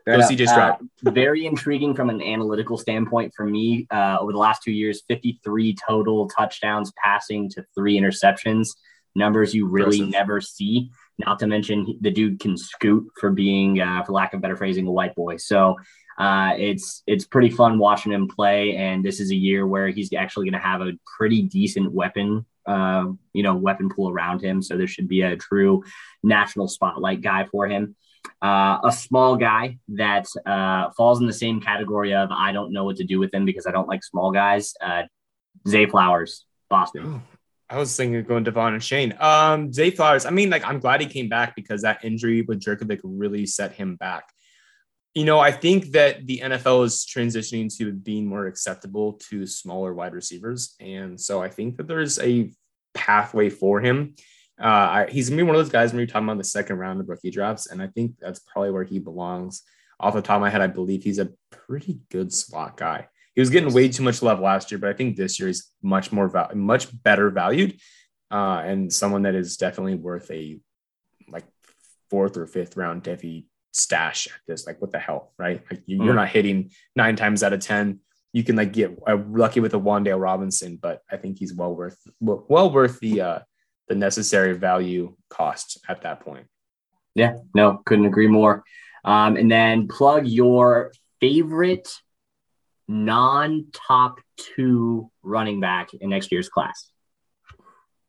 [0.07, 0.79] Go CJ Stroud.
[1.05, 3.87] Uh, very intriguing from an analytical standpoint for me.
[3.91, 8.77] Uh, over the last two years, 53 total touchdowns passing to three interceptions.
[9.17, 10.13] Numbers you really Impressive.
[10.13, 10.91] never see.
[11.19, 14.87] Not to mention the dude can scoot for being, uh, for lack of better phrasing,
[14.87, 15.39] a white boy.
[15.39, 15.77] So
[16.19, 18.77] uh, it's it's pretty fun watching him play.
[18.77, 22.47] And this is a year where he's actually going to have a pretty decent weapon,
[22.67, 24.63] uh, you know, weapon pool around him.
[24.63, 25.85] So there should be a true
[26.23, 27.97] national spotlight guy for him.
[28.43, 32.85] Uh, a small guy that uh, falls in the same category of I don't know
[32.85, 34.75] what to do with him because I don't like small guys.
[34.81, 35.05] Uh,
[35.67, 37.23] Zay Flowers, Boston.
[37.69, 39.15] I was thinking of going Devon and Shane.
[39.19, 40.25] Um, Zay Flowers.
[40.25, 43.73] I mean, like I'm glad he came back because that injury with Jurkovec really set
[43.73, 44.25] him back.
[45.17, 49.95] You know, I think that the NFL is transitioning to being more acceptable to smaller
[49.95, 52.53] wide receivers, and so I think that there's a
[52.93, 54.15] pathway for him.
[54.61, 56.77] Uh, I, he's gonna be one of those guys when you're talking about the second
[56.77, 59.63] round of rookie drafts, and I think that's probably where he belongs.
[59.99, 63.09] Off the top of my head, I believe he's a pretty good slot guy.
[63.35, 65.73] He was getting way too much love last year, but I think this year he's
[65.81, 67.81] much more val- much better valued,
[68.31, 70.61] uh, and someone that is definitely worth a
[71.27, 71.47] like
[72.11, 73.47] fourth or fifth round Devy
[73.77, 74.67] stash at this.
[74.67, 75.63] Like, what the hell, right?
[75.71, 76.17] Like, you, are mm.
[76.17, 78.01] not hitting nine times out of ten.
[78.33, 81.75] You can like get uh, lucky with a Wan'Dale Robinson, but I think he's well
[81.75, 83.39] worth well worth the uh,
[83.89, 86.47] the necessary value cost at that point.
[87.15, 88.63] Yeah, no, couldn't agree more.
[89.05, 91.89] Um, and then plug your favorite
[92.89, 96.91] non top two running back in next year's class.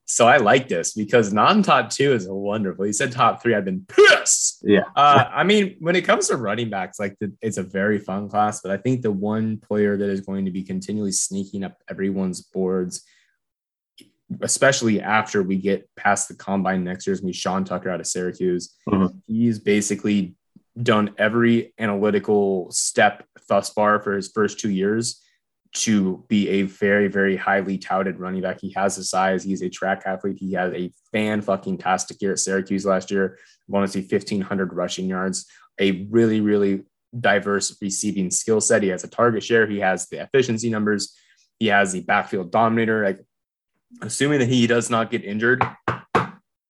[0.09, 2.87] So I like this because non top two is wonderful.
[2.87, 4.63] You said top three, I've been pissed.
[4.63, 4.85] Yeah.
[4.95, 8.29] Uh, I mean, when it comes to running backs, like the, it's a very fun
[8.29, 11.77] class, but I think the one player that is going to be continually sneaking up
[11.89, 13.03] everyone's boards,
[14.41, 17.89] especially after we get past the combine next year, is going to be Sean Tucker
[17.89, 18.75] out of Syracuse.
[18.87, 19.17] Mm-hmm.
[19.27, 20.35] He's basically
[20.81, 25.21] done every analytical step thus far for his first two years
[25.77, 28.59] to be a very, very highly touted running back.
[28.61, 29.43] He has the size.
[29.43, 30.37] He's a track athlete.
[30.39, 33.37] He had a fan fucking tastic year at Syracuse last year.
[33.39, 35.45] I Want to see 1,500 rushing yards.
[35.79, 36.83] A really, really
[37.19, 38.83] diverse receiving skill set.
[38.83, 39.67] He has a target share.
[39.67, 41.15] He has the efficiency numbers.
[41.59, 43.03] He has the backfield dominator.
[43.03, 43.19] Like,
[44.01, 45.63] assuming that he does not get injured,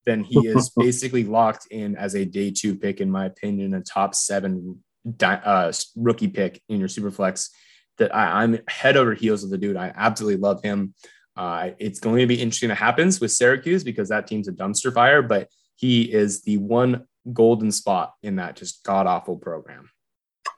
[0.05, 3.82] then he is basically locked in as a day two pick, in my opinion, a
[3.82, 4.84] top seven
[5.22, 7.49] uh, rookie pick in your super flex.
[7.98, 9.76] That I, am head over heels of the dude.
[9.78, 10.93] I absolutely love him.
[11.36, 14.93] Uh, it's going to be interesting what happens with Syracuse because that team's a dumpster
[14.93, 19.89] fire, but he is the one golden spot in that just god awful program.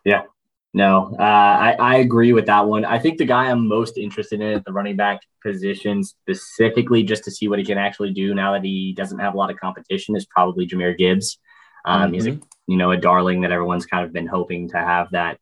[0.05, 0.23] Yeah,
[0.73, 2.85] no, uh, I, I agree with that one.
[2.85, 7.23] I think the guy I'm most interested in at the running back position, specifically just
[7.23, 9.57] to see what he can actually do now that he doesn't have a lot of
[9.57, 11.39] competition, is probably Jahmyr Gibbs.
[11.85, 12.13] Um, mm-hmm.
[12.13, 15.39] He's a you know a darling that everyone's kind of been hoping to have that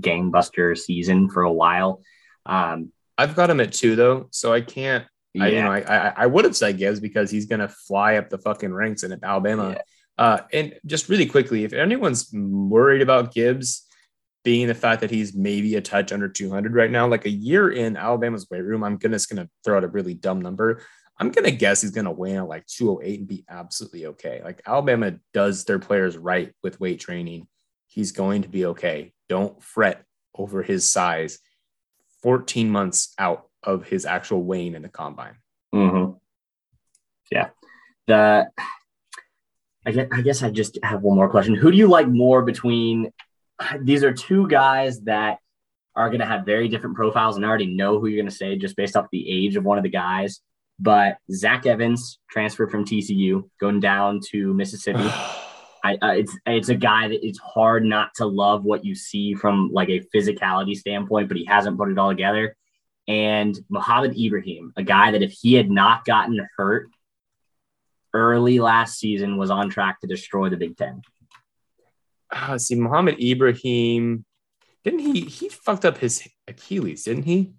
[0.00, 2.02] gangbuster season for a while.
[2.44, 5.04] Um, I've got him at two though, so I can't.
[5.34, 5.44] Yeah.
[5.44, 8.16] I, you know, I, I, I would have said Gibbs because he's going to fly
[8.16, 9.76] up the fucking ranks in Alabama.
[9.76, 9.82] Yeah.
[10.18, 13.86] Uh, and just really quickly, if anyone's worried about Gibbs,
[14.44, 17.70] being the fact that he's maybe a touch under 200 right now, like a year
[17.70, 20.82] in Alabama's weight room, I'm gonna, just gonna throw out a really dumb number.
[21.18, 24.40] I'm gonna guess he's gonna weigh in like 208 and be absolutely okay.
[24.44, 27.48] Like Alabama does their players right with weight training.
[27.88, 29.12] He's going to be okay.
[29.28, 30.04] Don't fret
[30.34, 31.38] over his size
[32.22, 35.36] 14 months out of his actual weighing in the combine.
[35.74, 36.12] Mm-hmm.
[37.30, 37.50] Yeah.
[38.06, 38.48] The
[39.84, 41.54] I guess, I guess I just have one more question.
[41.54, 43.12] Who do you like more between
[43.80, 45.38] these are two guys that
[45.94, 48.36] are going to have very different profiles, and I already know who you're going to
[48.36, 50.40] say just based off the age of one of the guys.
[50.78, 55.08] But Zach Evans transferred from TCU, going down to Mississippi.
[55.94, 59.34] I, uh, it's it's a guy that it's hard not to love what you see
[59.34, 62.56] from like a physicality standpoint, but he hasn't put it all together.
[63.08, 66.88] And Mohamed Ibrahim, a guy that if he had not gotten hurt
[68.12, 71.02] early last season, was on track to destroy the Big Ten
[72.30, 74.24] uh, see, Mohamed Ibrahim,
[74.84, 75.22] didn't he?
[75.22, 77.52] He fucked up his Achilles, didn't he?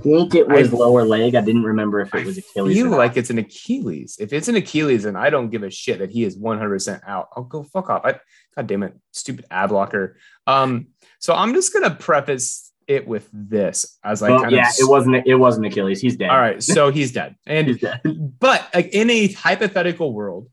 [0.00, 1.34] I think it was I, lower leg.
[1.34, 2.76] I didn't remember if it was Achilles.
[2.78, 4.16] I feel like it's an Achilles.
[4.20, 7.28] If it's an Achilles, and I don't give a shit that he is 100% out.
[7.36, 8.02] I'll go fuck off.
[8.04, 8.20] I,
[8.56, 10.16] God damn it, stupid ad blocker.
[10.46, 10.88] Um,
[11.18, 14.88] so I'm just gonna preface it with this as I Well, kind yeah, of it
[14.88, 15.26] wasn't.
[15.26, 16.00] It wasn't Achilles.
[16.00, 16.30] He's dead.
[16.30, 16.62] all right.
[16.62, 18.00] So he's dead, and He's dead.
[18.38, 20.48] but like in a hypothetical world,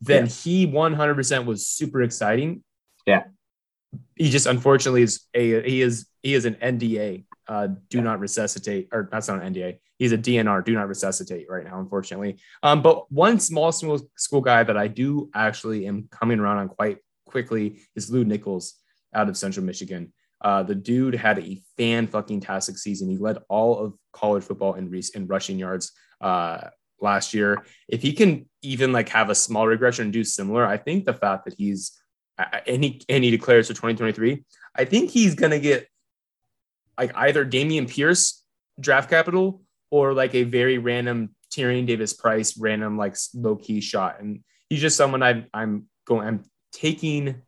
[0.00, 0.30] then Yeah.
[0.32, 2.62] he 100% was super exciting.
[3.06, 3.24] Yeah.
[4.16, 7.24] He just unfortunately is a he is he is an NDA.
[7.48, 9.78] Uh, do not resuscitate, or that's not an NDA.
[9.98, 10.64] He's a DNR.
[10.64, 12.38] Do not resuscitate right now, unfortunately.
[12.62, 16.68] Um, but one small school school guy that I do actually am coming around on
[16.68, 18.74] quite quickly is Lew Nichols
[19.14, 20.12] out of Central Michigan.
[20.40, 23.08] Uh, the dude had a fan fucking tastic season.
[23.08, 26.68] He led all of college football in, re- in rushing yards uh,
[27.00, 27.64] last year.
[27.88, 31.14] If he can even like have a small regression and do similar, I think the
[31.14, 31.92] fact that he's
[32.66, 34.44] and he and he declares for 2023,
[34.76, 35.88] I think he's gonna get
[36.98, 38.42] like either Dameon Pierce
[38.80, 44.20] draft capital or like a very random Tyrion Davis Price random like low key shot.
[44.20, 47.42] And he's just someone I, I'm going I'm taking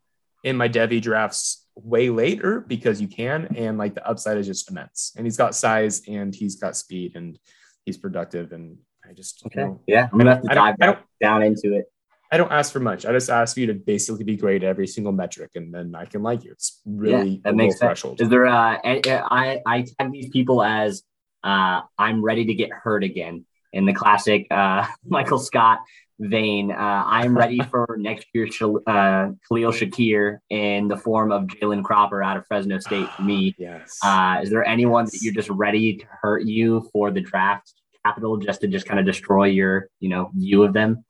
[0.45, 4.71] in my Devy drafts way later because you can and like the upside is just
[4.71, 5.13] immense.
[5.17, 7.39] And he's got size and he's got speed and
[7.85, 8.79] he's productive and
[9.09, 9.61] I just Okay.
[9.61, 10.77] you know, Yeah, I'm gonna have to dive
[11.21, 11.87] down into it.
[12.33, 13.05] I don't ask for much.
[13.07, 15.95] I just ask for you to basically be great at every single metric, and then
[15.97, 16.53] I can like you.
[16.53, 17.81] It's really yeah, a that low makes sense.
[17.89, 18.21] threshold.
[18.21, 18.47] Is there?
[18.47, 21.03] Uh, a- a- I I tag these people as
[21.43, 25.81] uh, I'm ready to get hurt again in the classic uh, Michael Scott
[26.21, 26.71] vein.
[26.71, 26.77] Uh,
[27.07, 32.37] I'm ready for next year's uh, Khalil Shakir in the form of Jalen Cropper out
[32.37, 33.09] of Fresno State.
[33.11, 33.99] For me, Yes.
[34.05, 37.73] uh, is there anyone that you're just ready to hurt you for the draft
[38.07, 41.05] capital, just to just kind of destroy your you know view of them?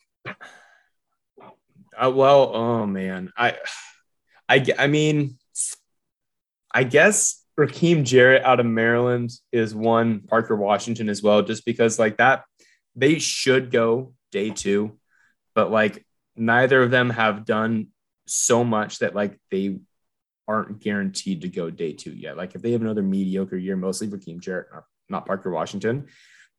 [2.02, 3.56] Uh, well, oh man, I,
[4.48, 5.36] I, I mean,
[6.72, 10.20] I guess Rakim Jarrett out of Maryland is one.
[10.20, 12.44] Parker Washington as well, just because like that,
[12.96, 14.98] they should go day two,
[15.54, 17.88] but like neither of them have done
[18.26, 19.78] so much that like they
[20.48, 22.36] aren't guaranteed to go day two yet.
[22.36, 26.06] Like if they have another mediocre year, mostly Rakim Jarrett, not, not Parker Washington,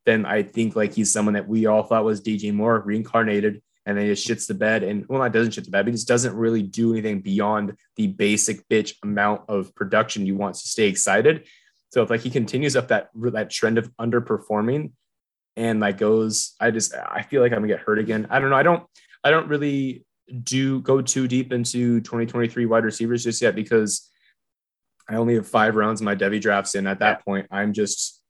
[0.05, 3.97] then I think like he's someone that we all thought was DJ Moore reincarnated and
[3.97, 4.83] then he just shits the bed.
[4.83, 7.75] And well not doesn't shit the bed but he just doesn't really do anything beyond
[7.95, 11.47] the basic bitch amount of production you want to stay excited.
[11.89, 14.91] So if like he continues up that that trend of underperforming
[15.57, 18.27] and like goes i just i feel like i'm gonna get hurt again.
[18.29, 18.55] I don't know.
[18.55, 18.85] I don't
[19.23, 20.05] i don't really
[20.43, 24.09] do go too deep into 2023 wide receivers just yet because
[25.09, 28.21] i only have five rounds in my devy drafts and at that point i'm just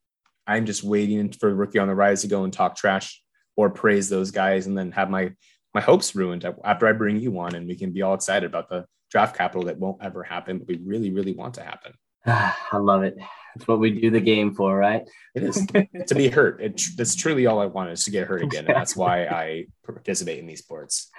[0.47, 3.20] i'm just waiting for rookie on the rise to go and talk trash
[3.62, 5.32] or praise those guys and then have my
[5.74, 8.70] my hopes ruined after I bring you on and we can be all excited about
[8.70, 11.93] the draft capital that won't ever happen, but we really, really want to happen.
[12.26, 13.16] I love it.
[13.55, 15.03] That's what we do the game for, right?
[15.36, 15.66] It is
[16.07, 16.62] to be hurt.
[16.62, 18.66] It, that's truly all I want is to get hurt again.
[18.66, 21.09] And that's why I participate in these sports.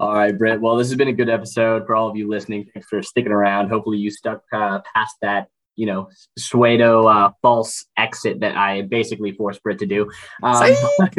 [0.00, 0.60] All right, Britt.
[0.60, 2.66] Well, this has been a good episode for all of you listening.
[2.72, 3.68] Thanks for sticking around.
[3.68, 5.48] Hopefully, you stuck uh, past that,
[5.80, 10.10] you know, Suedo uh, false exit that I basically forced Britt to do.
[10.42, 10.74] Um,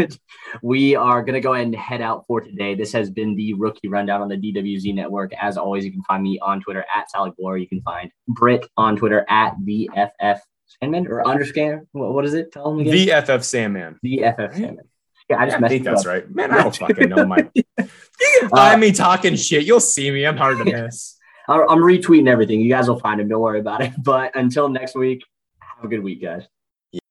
[0.62, 2.76] we are going to go ahead and head out for today.
[2.76, 5.32] This has been the Rookie Rundown on the DWZ Network.
[5.42, 7.58] As always, you can find me on Twitter at Sally Gore.
[7.58, 11.88] You can find Britt on Twitter at VFF Sandman or underscan.
[11.94, 12.52] What, what is it?
[12.52, 12.94] Tell them again.
[12.94, 14.00] VFF Sandman.
[14.06, 14.86] VFF Sandman.
[15.28, 16.08] Yeah, I just I messed think that's up.
[16.08, 16.30] right.
[16.30, 17.50] Man, I don't fucking know my.
[17.80, 19.66] You can find me talking shit.
[19.66, 20.28] You'll see me.
[20.28, 21.18] I'm hard to miss.
[21.52, 22.62] I- I'm retweeting everything.
[22.62, 23.28] You guys will find him.
[23.28, 23.92] Don't worry about it.
[24.04, 25.22] But until next week,
[25.62, 26.44] have a good week, guys.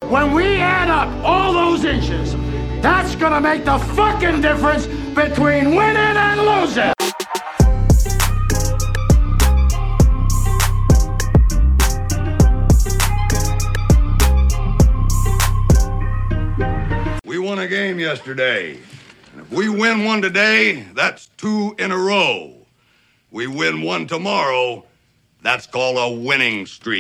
[0.09, 2.33] When we add up all those inches,
[2.83, 6.93] that's gonna make the fucking difference between winning and losing.
[17.25, 18.73] We won a game yesterday.
[19.33, 22.60] And if we win one today, that's two in a row.
[23.33, 24.85] We win one tomorrow,
[25.43, 26.99] that's called a winning streak.